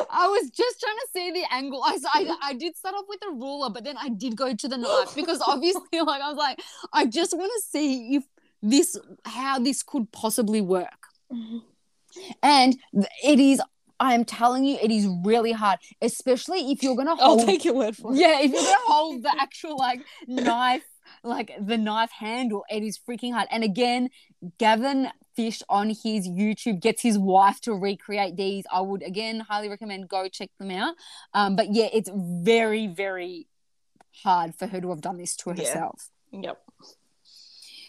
[0.09, 1.81] I was just trying to see the angle.
[1.83, 4.67] I, I, I did start off with a ruler, but then I did go to
[4.67, 6.61] the knife because obviously, like, I was like,
[6.93, 8.23] I just want to see if
[8.61, 11.07] this, how this could possibly work.
[11.31, 11.57] Mm-hmm.
[12.43, 12.77] And
[13.23, 13.61] it is,
[13.99, 17.45] I am telling you, it is really hard, especially if you're going to I'll hold.
[17.45, 18.19] take your word for it.
[18.19, 20.83] Yeah, if you're going to hold the actual, like, knife,
[21.23, 23.47] like the knife handle, it is freaking hard.
[23.51, 24.09] And again,
[24.57, 28.65] Gavin Fish on his YouTube gets his wife to recreate these.
[28.71, 30.95] I would again highly recommend go check them out.
[31.33, 33.47] Um, but yeah, it's very, very
[34.23, 35.55] hard for her to have done this to Yeah.
[35.57, 36.09] herself.
[36.31, 36.61] Yep.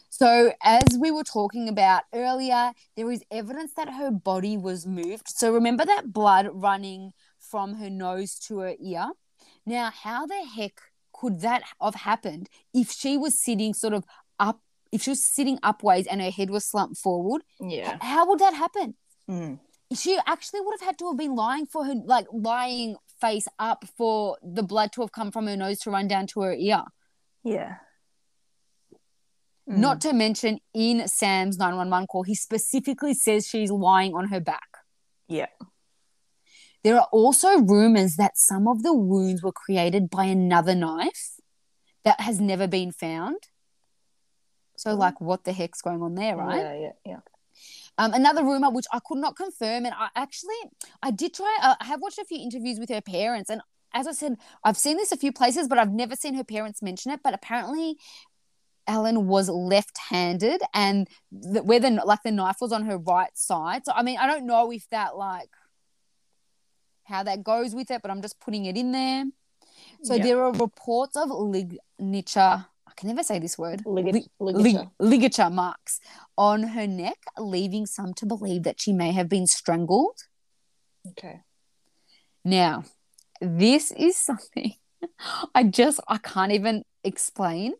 [0.08, 5.28] So, as we were talking about earlier, there is evidence that her body was moved.
[5.28, 9.12] So, remember that blood running from her nose to her ear?
[9.64, 10.80] Now, how the heck
[11.22, 14.04] could that have happened if she was sitting sort of
[14.40, 14.60] up,
[14.90, 17.42] if she was sitting upways and her head was slumped forward?
[17.60, 17.96] Yeah.
[18.00, 18.96] How would that happen?
[19.30, 19.60] Mm.
[19.94, 23.84] She actually would have had to have been lying for her, like lying face up
[23.96, 26.82] for the blood to have come from her nose to run down to her ear.
[27.44, 27.76] Yeah.
[29.64, 34.68] Not to mention, in Sam's 911 call, he specifically says she's lying on her back.
[35.28, 35.46] Yeah.
[36.84, 41.34] There are also rumors that some of the wounds were created by another knife
[42.04, 43.36] that has never been found.
[44.76, 46.58] So, like, what the heck's going on there, right?
[46.58, 46.74] Yeah.
[46.74, 46.92] Yeah.
[47.06, 47.18] Yeah.
[47.98, 50.56] Um, another rumor, which I could not confirm, and I actually
[51.02, 51.56] I did try.
[51.62, 53.60] Uh, I have watched a few interviews with her parents, and
[53.92, 56.82] as I said, I've seen this a few places, but I've never seen her parents
[56.82, 57.20] mention it.
[57.22, 57.98] But apparently,
[58.86, 63.84] Ellen was left-handed, and the, where the like the knife was on her right side.
[63.84, 65.50] So I mean, I don't know if that like
[67.12, 69.24] how that goes with it, but I'm just putting it in there.
[70.02, 70.22] So Yeah.
[70.24, 72.66] there are reports of ligature.
[72.90, 73.84] I can never say this word.
[73.84, 74.90] Ligat- Lig- ligature.
[74.98, 76.00] ligature marks
[76.36, 80.18] on her neck, leaving some to believe that she may have been strangled.
[81.10, 81.40] Okay.
[82.44, 82.84] Now,
[83.40, 84.74] this is something
[85.54, 87.74] I just I can't even explain.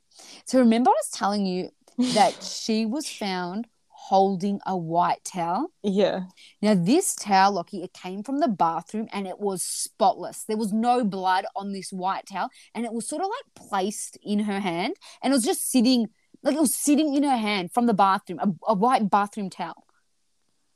[0.45, 1.70] So remember I was telling you
[2.14, 3.66] that she was found
[4.13, 5.73] holding a white towel.
[5.83, 6.25] Yeah.
[6.61, 10.45] Now this towel, Lockie, it came from the bathroom and it was spotless.
[10.45, 14.19] There was no blood on this white towel, and it was sort of like placed
[14.23, 16.09] in her hand, and it was just sitting
[16.43, 19.87] like it was sitting in her hand from the bathroom, a, a white bathroom towel.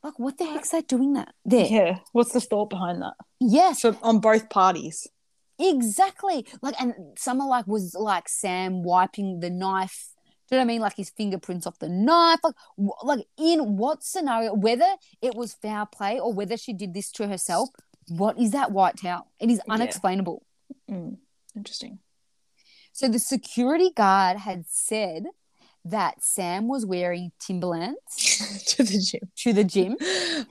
[0.03, 1.67] Like, what the heck's that doing that there?
[1.67, 1.99] Yeah.
[2.13, 3.15] What's the thought behind that?
[3.39, 5.07] Yes, So on both parties.
[5.59, 6.47] Exactly.
[6.63, 10.11] Like, and some are like, was like Sam wiping the knife.
[10.49, 10.81] Do you know what I mean?
[10.81, 12.39] Like his fingerprints off the knife.
[12.45, 12.55] Like,
[13.03, 14.87] like in what scenario, whether
[15.21, 17.69] it was foul play or whether she did this to herself,
[18.09, 19.31] what is that white towel?
[19.41, 19.75] It is Yeah.
[19.75, 20.45] unexplainable.
[20.91, 21.17] Mm.
[21.57, 21.99] Interesting.
[22.93, 25.25] So the security guard had said
[25.85, 27.99] that Sam was wearing Timberlands
[28.69, 29.21] to the gym.
[29.37, 29.97] to the gym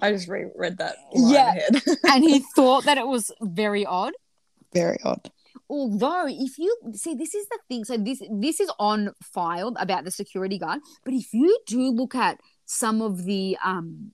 [0.02, 0.96] I just reread that.
[1.14, 1.50] Yeah.
[1.50, 1.82] ahead.
[2.06, 4.14] and he thought that it was very odd.
[4.74, 5.32] Very odd.
[5.70, 10.03] Although if you see this is the thing so this this is on file about
[10.03, 14.11] the security guard but if you do look at some of the um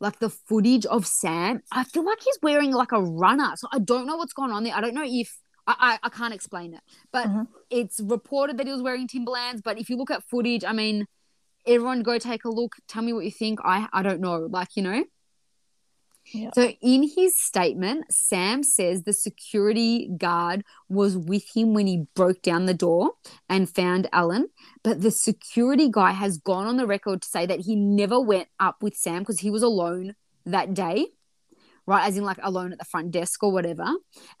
[0.00, 3.78] like the footage of sam i feel like he's wearing like a runner so i
[3.78, 4.74] don't know what's going on there.
[4.74, 6.80] I don't know if i i, I can't explain it
[7.12, 7.46] but Mhm.
[7.70, 11.06] it's reported that he was wearing timberlands but if you look at footage i mean
[11.66, 13.58] everyone go take a look tell me what you think.
[13.64, 15.04] I i don't know like you know
[16.32, 16.50] Yeah.
[16.54, 22.42] So, in his statement, Sam says the security guard was with him when he broke
[22.42, 23.12] down the door
[23.48, 24.48] and found Ellen.
[24.82, 28.48] But the security guy has gone on the record to say that he never went
[28.58, 30.14] up with Sam because he was alone
[30.46, 31.08] that day,
[31.86, 32.06] right?
[32.06, 33.86] As in, like, alone at the front desk or whatever.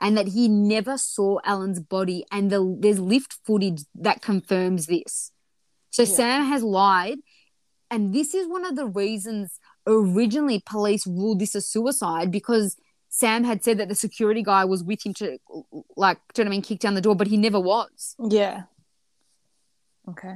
[0.00, 2.24] And that he never saw Ellen's body.
[2.32, 5.32] And the, there's lift footage that confirms this.
[5.90, 6.08] So, Yeah.
[6.08, 7.18] Sam has lied.
[7.90, 12.76] And this is one of the reasons originally police ruled this a suicide because
[13.08, 15.38] Sam had said that the security guy was with him to
[15.96, 18.16] like do you know what I mean kick down the door, but he never was.
[18.18, 18.64] Yeah.
[20.08, 20.34] Okay.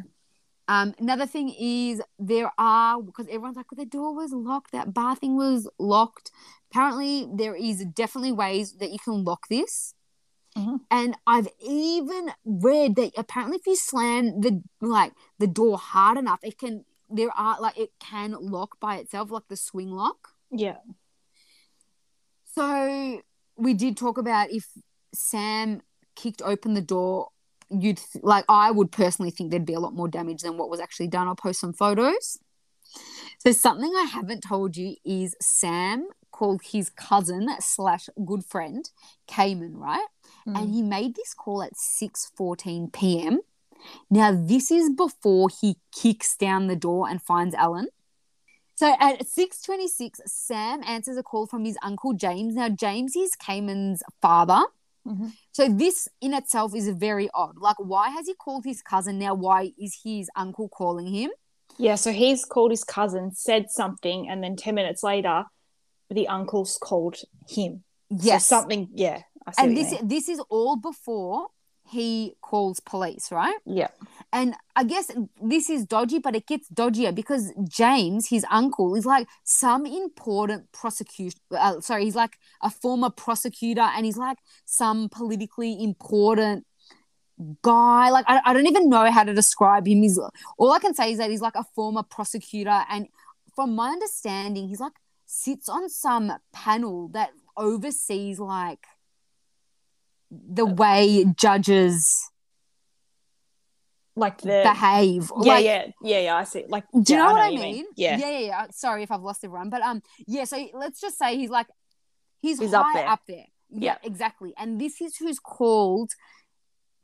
[0.69, 5.17] Um, another thing is there are because everyone's like the door was locked, that bar
[5.17, 6.31] thing was locked.
[6.71, 9.95] Apparently, there is definitely ways that you can lock this.
[10.57, 10.81] Mhm.
[10.91, 16.41] And I've even read that apparently if you slam the like the door hard enough,
[16.43, 20.31] it can there are like it can lock by itself, like the swing lock.
[20.51, 20.79] Yeah.
[22.55, 23.21] So
[23.57, 24.67] we did talk about if
[25.15, 25.83] Sam
[26.17, 27.29] kicked open the door,
[27.71, 30.71] you'd th- like I would personally think there'd be a lot more damage than what
[30.71, 31.29] was actually done.
[31.29, 32.39] I'll post some photos.
[33.39, 38.89] So something I haven't told you is Sam called his cousin slash good friend
[39.27, 40.07] Cayman, right?
[40.45, 40.57] Hmm.
[40.57, 43.41] And he made this call at 6:14 p.m.
[44.11, 47.89] Now this is before he kicks down the door and finds Ellen.
[48.75, 52.55] So at 6:26, Sam answers a call from his uncle James.
[52.55, 54.63] Now James is Cayman's father.
[55.07, 55.33] Mhm.
[55.53, 57.59] So this in itself is very odd.
[57.59, 59.35] Like, why has he called his cousin now?
[59.35, 61.31] Why is his uncle calling him?
[61.77, 65.45] Yeah, so he's called his cousin, said something, and then 10 minutes later,
[66.11, 67.17] the uncle's called
[67.49, 67.85] him.
[68.11, 69.23] Yes, So something, yeah.
[69.59, 71.49] And this this is all before
[71.89, 73.57] he calls police, right?
[73.65, 73.89] Yeah.
[74.33, 75.11] And I guess
[75.43, 80.71] this is dodgy, but it gets dodgier because James, his uncle, is like some important
[80.73, 81.41] prosecution.
[81.51, 86.67] Uh, sorry, he's like a former prosecutor, and he's like some politically important
[87.63, 88.11] guy.
[88.11, 90.03] Like I, I don't even know how to describe him.
[90.03, 90.19] He's
[90.59, 93.09] all I can say is that he's like a former prosecutor, and
[93.55, 94.93] from my understanding, he's like
[95.27, 98.87] sits on some panel that oversees like
[100.31, 102.31] the way judges
[104.17, 104.63] Like the.
[104.65, 105.31] behave.
[105.43, 106.65] yeah, like, yeah, yeah, yeah, I see.
[106.69, 107.87] Like, Do you yeah, know what I you mean?
[107.97, 108.19] Yeah.
[108.19, 108.67] yeah, yeah, yeah.
[108.73, 110.45] Sorry if I've lost everyone, but um, yeah.
[110.45, 111.67] So let's just say he's like,
[112.41, 113.37] he's, He's up up there.
[113.37, 113.47] there.
[113.71, 114.53] Yeah, exactly.
[114.59, 116.11] And this is who's called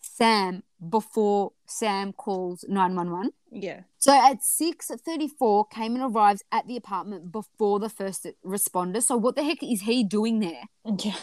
[0.00, 3.30] Sam before Sam calls nine one one.
[3.50, 3.82] Yeah.
[3.98, 9.02] So at six thirty four, Cayman arrives at the apartment before the first responder.
[9.02, 10.64] So what the heck is he doing there?
[10.98, 11.14] Yeah.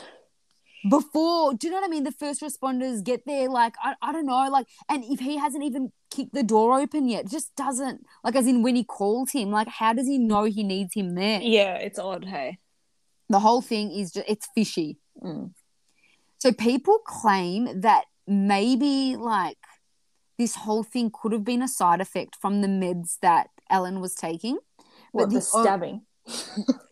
[0.90, 4.12] Before do you know what i mean the first responders get there like I, I
[4.12, 8.04] don't know like and if he hasn't even kicked the door open yet just doesn't
[8.24, 11.14] like as in when he calls him like how does he know he needs him
[11.16, 12.58] there Yeah, it's odd, hey.
[13.30, 15.52] the whole thing is just it's fishy Mm.
[16.40, 19.58] so people claim that maybe like
[20.40, 24.16] this whole thing could have been a side effect from the meds that ellen was
[24.16, 24.58] taking
[25.12, 26.02] What, the, the o- stabbing?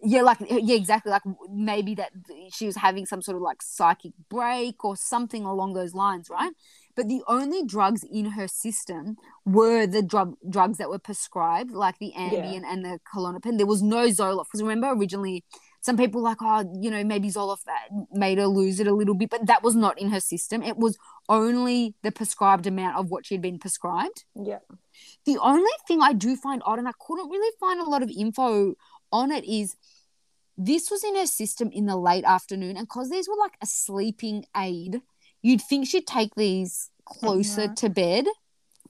[0.04, 1.12] Yeah like yeah exactly.
[1.12, 2.12] Like maybe that
[2.54, 6.52] she was having some sort of like psychic break or something along those lines right?
[6.96, 9.16] But the only drugs in her system
[9.46, 13.58] were the drug drugs that were prescribed like the ambien and the Klonopin.
[13.58, 15.44] there was no zoloft because remember originally
[15.82, 18.94] some people were like oh you know maybe zoloft that made her lose it a
[18.94, 20.62] little bit but that was not in her system.
[20.62, 20.98] It was
[21.30, 24.26] only the prescribed amount of what she'd been prescribed.
[24.36, 24.60] Yeah.
[25.26, 28.10] the only thing I do find odd, and I couldn't really find a lot of
[28.10, 28.74] info
[29.12, 29.76] on it, is
[30.58, 32.78] this was in her system in the late afternoon.
[32.78, 35.02] And because these were like a sleeping aid,
[35.42, 38.26] you'd think she'd take these closer to bed.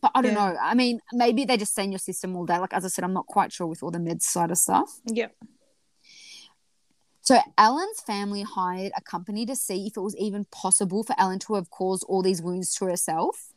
[0.02, 0.52] But I don't Yeah.
[0.54, 0.58] know.
[0.60, 2.58] I mean, maybe they just stay in your system all day.
[2.58, 5.00] Like, as I said, I'm not quite sure with all the meds side of stuff.
[5.06, 5.36] Yep.
[7.22, 11.38] So Ellen's family hired a company to see if it was even possible for Ellen
[11.40, 13.54] to have caused all these wounds to herself.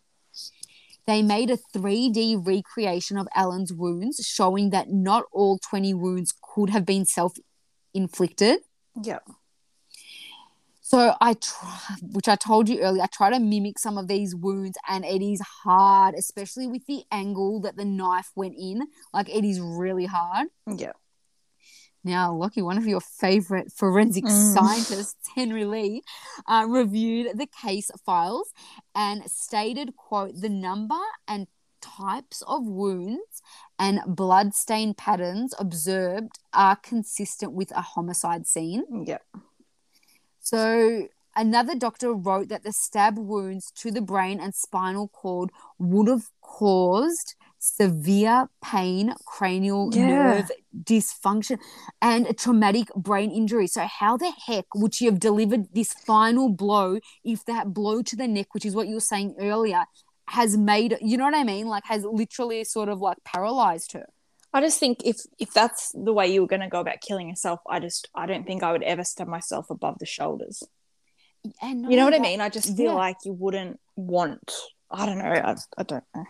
[1.07, 6.71] They made a 3D recreation of Ellen's wounds, showing that not all 20 wounds could
[6.71, 7.35] have been self
[7.93, 8.61] inflicted.
[9.03, 9.19] Yeah.
[10.81, 11.79] So I try,
[12.13, 15.23] which I told you earlier, I try to mimic some of these wounds, and it
[15.23, 18.83] is hard, especially with the angle that the knife went in.
[19.15, 20.49] Like it is really hard.
[20.67, 20.95] Yep.
[22.05, 24.55] Now, Lockie, one of your favorite forensic Mm.
[24.55, 26.03] scientists, Henry Lee,
[26.47, 28.53] uh, reviewed the case files
[28.95, 31.47] and stated, quote, the number and
[31.81, 33.43] types of wounds
[33.79, 39.05] and blood stain patterns observed are consistent with a homicide scene.
[39.07, 39.23] Yep.
[40.41, 46.09] So another doctor wrote that the stab wounds to the brain and spinal cord would
[46.09, 50.07] have caused severe pain, cranial Yeah.
[50.07, 51.59] nerve dysfunction,
[52.01, 53.69] and a traumatic brain injury.
[53.69, 58.17] So, how the heck would she have delivered this final blow if that blow to
[58.17, 59.85] the neck, which is what you were saying earlier,
[60.29, 61.69] has made you know what I mean?
[61.69, 64.07] Like, has literally sort of like paralyzed her.
[64.53, 67.29] I just think if if that's the way you were going to go about killing
[67.29, 70.65] yourself, I just I don't think I would ever stab myself above the shoulders.
[71.61, 72.41] And You know what I mean?
[72.41, 73.05] I just feel yeah.
[73.07, 74.53] like you wouldn't want.
[74.91, 75.25] I don't know.
[75.25, 76.25] I, I don't know.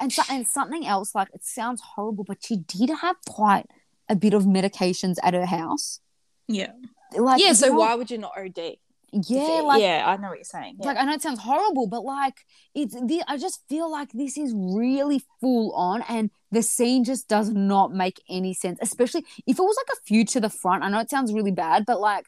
[0.00, 3.66] And so, and something else like it sounds horrible but she did have quite
[4.08, 6.00] a bit of medications at her house
[6.48, 6.72] Yeah.
[7.16, 7.52] like yeah.
[7.52, 8.76] So know- why would you not OD?
[9.14, 10.76] Yeah like yeah, I know what you're saying.
[10.80, 10.86] Yeah.
[10.86, 12.36] like i know it sounds horrible but like
[12.74, 17.28] it's the i just feel like this is really full on and the scene just
[17.28, 20.82] does not make any sense especially if it was like a few to the front
[20.82, 22.24] i know it sounds really bad but like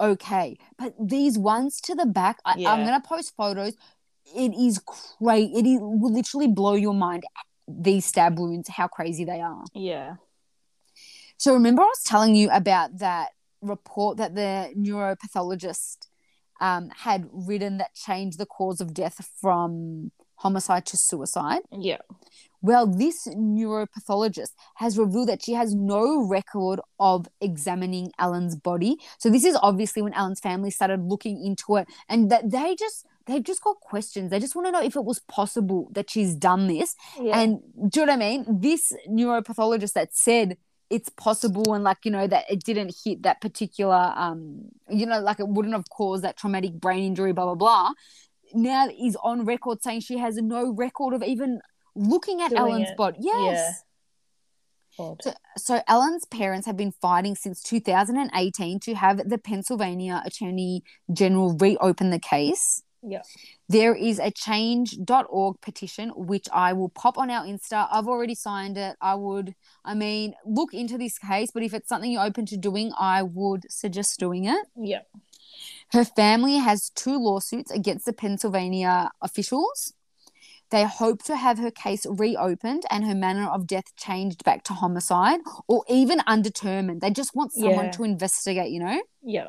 [0.00, 2.84] okay but these ones to the back I, i'm Yeah.
[2.84, 3.74] gonna post photos
[4.34, 4.80] it is
[5.18, 7.24] crazy it is, will literally blow your mind
[7.66, 10.16] these stab wounds how crazy they are yeah.
[11.36, 13.30] so remember I was telling you about that
[13.62, 16.08] report that the neuropathologist
[16.60, 21.62] um, had written that changed the cause of death from homicide to suicide?
[21.72, 21.98] Yeah.
[22.62, 28.96] Well, this neuropathologist has revealed that she has no record of examining Ellen's body.
[29.18, 33.06] So this is obviously when Ellen's family started looking into it and that they just
[33.26, 34.30] they've just got questions.
[34.30, 36.94] They just want to know if it was possible that she's done this.
[37.20, 37.38] Yeah.
[37.38, 38.60] And do you know what I mean?
[38.60, 40.56] This neuropathologist that said
[40.90, 45.20] it's possible and like, you know, that it didn't hit that particular um, you know,
[45.20, 47.92] like it wouldn't have caused that traumatic brain injury, blah blah blah.
[48.52, 51.60] Now is on record saying she has no record of even
[51.94, 52.96] looking at Doing Ellen's it.
[52.96, 53.18] body.
[53.20, 53.82] Yes.
[54.98, 55.22] Odd.
[55.22, 61.56] So, so Ellen's parents have been fighting since 2018 to have the Pennsylvania Attorney General
[61.56, 62.82] reopen the case.
[63.06, 63.22] Yeah.
[63.68, 67.86] There is a change.org petition, which I will pop on our Insta.
[67.90, 68.96] I've already signed it.
[69.00, 72.56] I would, I mean, look into this case, but if it's something you're open to
[72.56, 74.66] doing, I would suggest doing it.
[74.76, 75.00] Yeah.
[75.92, 79.92] Her family has two lawsuits against the Pennsylvania officials.
[80.70, 84.72] They hope to have her case reopened and her manner of death changed back to
[84.72, 87.00] homicide or even undetermined.
[87.00, 87.90] They just want someone Yeah.
[87.92, 89.00] to investigate, you know?
[89.22, 89.48] Yeah.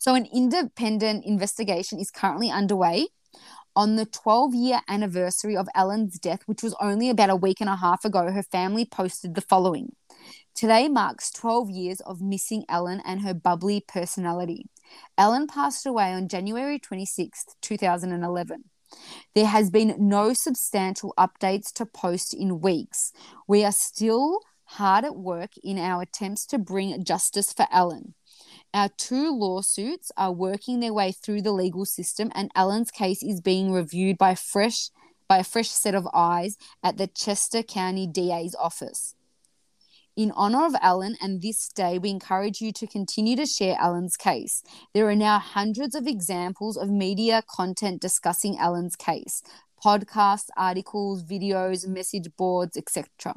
[0.00, 3.08] So, an independent investigation is currently underway.
[3.76, 7.68] On the 12 year anniversary of Ellen's death, which was only about a week and
[7.68, 9.94] a half ago, her family posted the following
[10.54, 14.70] Today marks 12 years of missing Ellen and her bubbly personality.
[15.18, 18.64] Ellen passed away on January 26th, 2011.
[19.34, 23.12] There has been no substantial updates to post in weeks.
[23.46, 28.14] We are still hard at work in our attempts to bring justice for Ellen.
[28.72, 33.40] Our two lawsuits are working their way through the legal system, and Ellen's case is
[33.40, 34.90] being reviewed by fresh
[35.26, 39.14] by a fresh set of eyes at the Chester County DA's office.
[40.16, 44.16] In honor of Ellen and this day, we encourage you to continue to share Ellen's
[44.16, 44.62] case.
[44.92, 49.42] There are now hundreds of examples of media content discussing Ellen's case
[49.82, 53.34] podcasts, articles, videos, message boards, etc.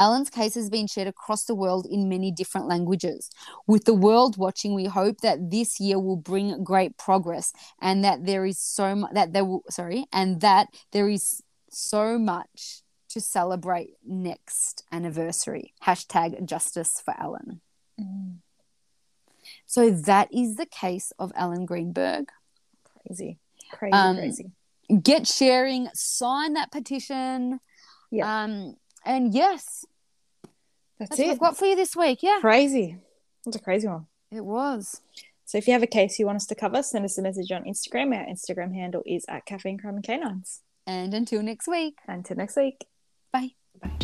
[0.00, 3.30] Ellen's case has been shared across the world in many different languages.
[3.66, 8.24] With the world watching, we hope that this year will bring great progress and that
[8.24, 13.20] there is so much that there will sorry, and that there is so much to
[13.20, 15.72] celebrate next anniversary.
[15.84, 17.60] Hashtag justice for Ellen.
[19.66, 22.28] So that is the case of Ellen Greenberg.
[23.02, 23.38] Crazy.
[23.72, 24.50] Crazy, Um, crazy.
[25.02, 27.60] Get sharing, sign that petition.
[28.10, 28.42] Yeah.
[28.44, 28.76] Um,
[29.08, 29.84] and yes,
[30.98, 31.32] That's, that's what it.
[31.32, 32.22] I've got for you this week.
[32.22, 32.98] Yeah, Crazy.
[33.44, 34.06] That's a crazy one.
[34.30, 35.00] it was.
[35.44, 37.50] So if you have a case you want us to cover, send us a message
[37.50, 38.14] on Instagram.
[38.14, 40.60] Our Instagram handle is at Caffeine Crime and Canines.
[40.86, 41.96] And until next week.
[42.06, 42.84] Until next week.
[43.32, 43.52] Bye.
[43.80, 43.96] Bye.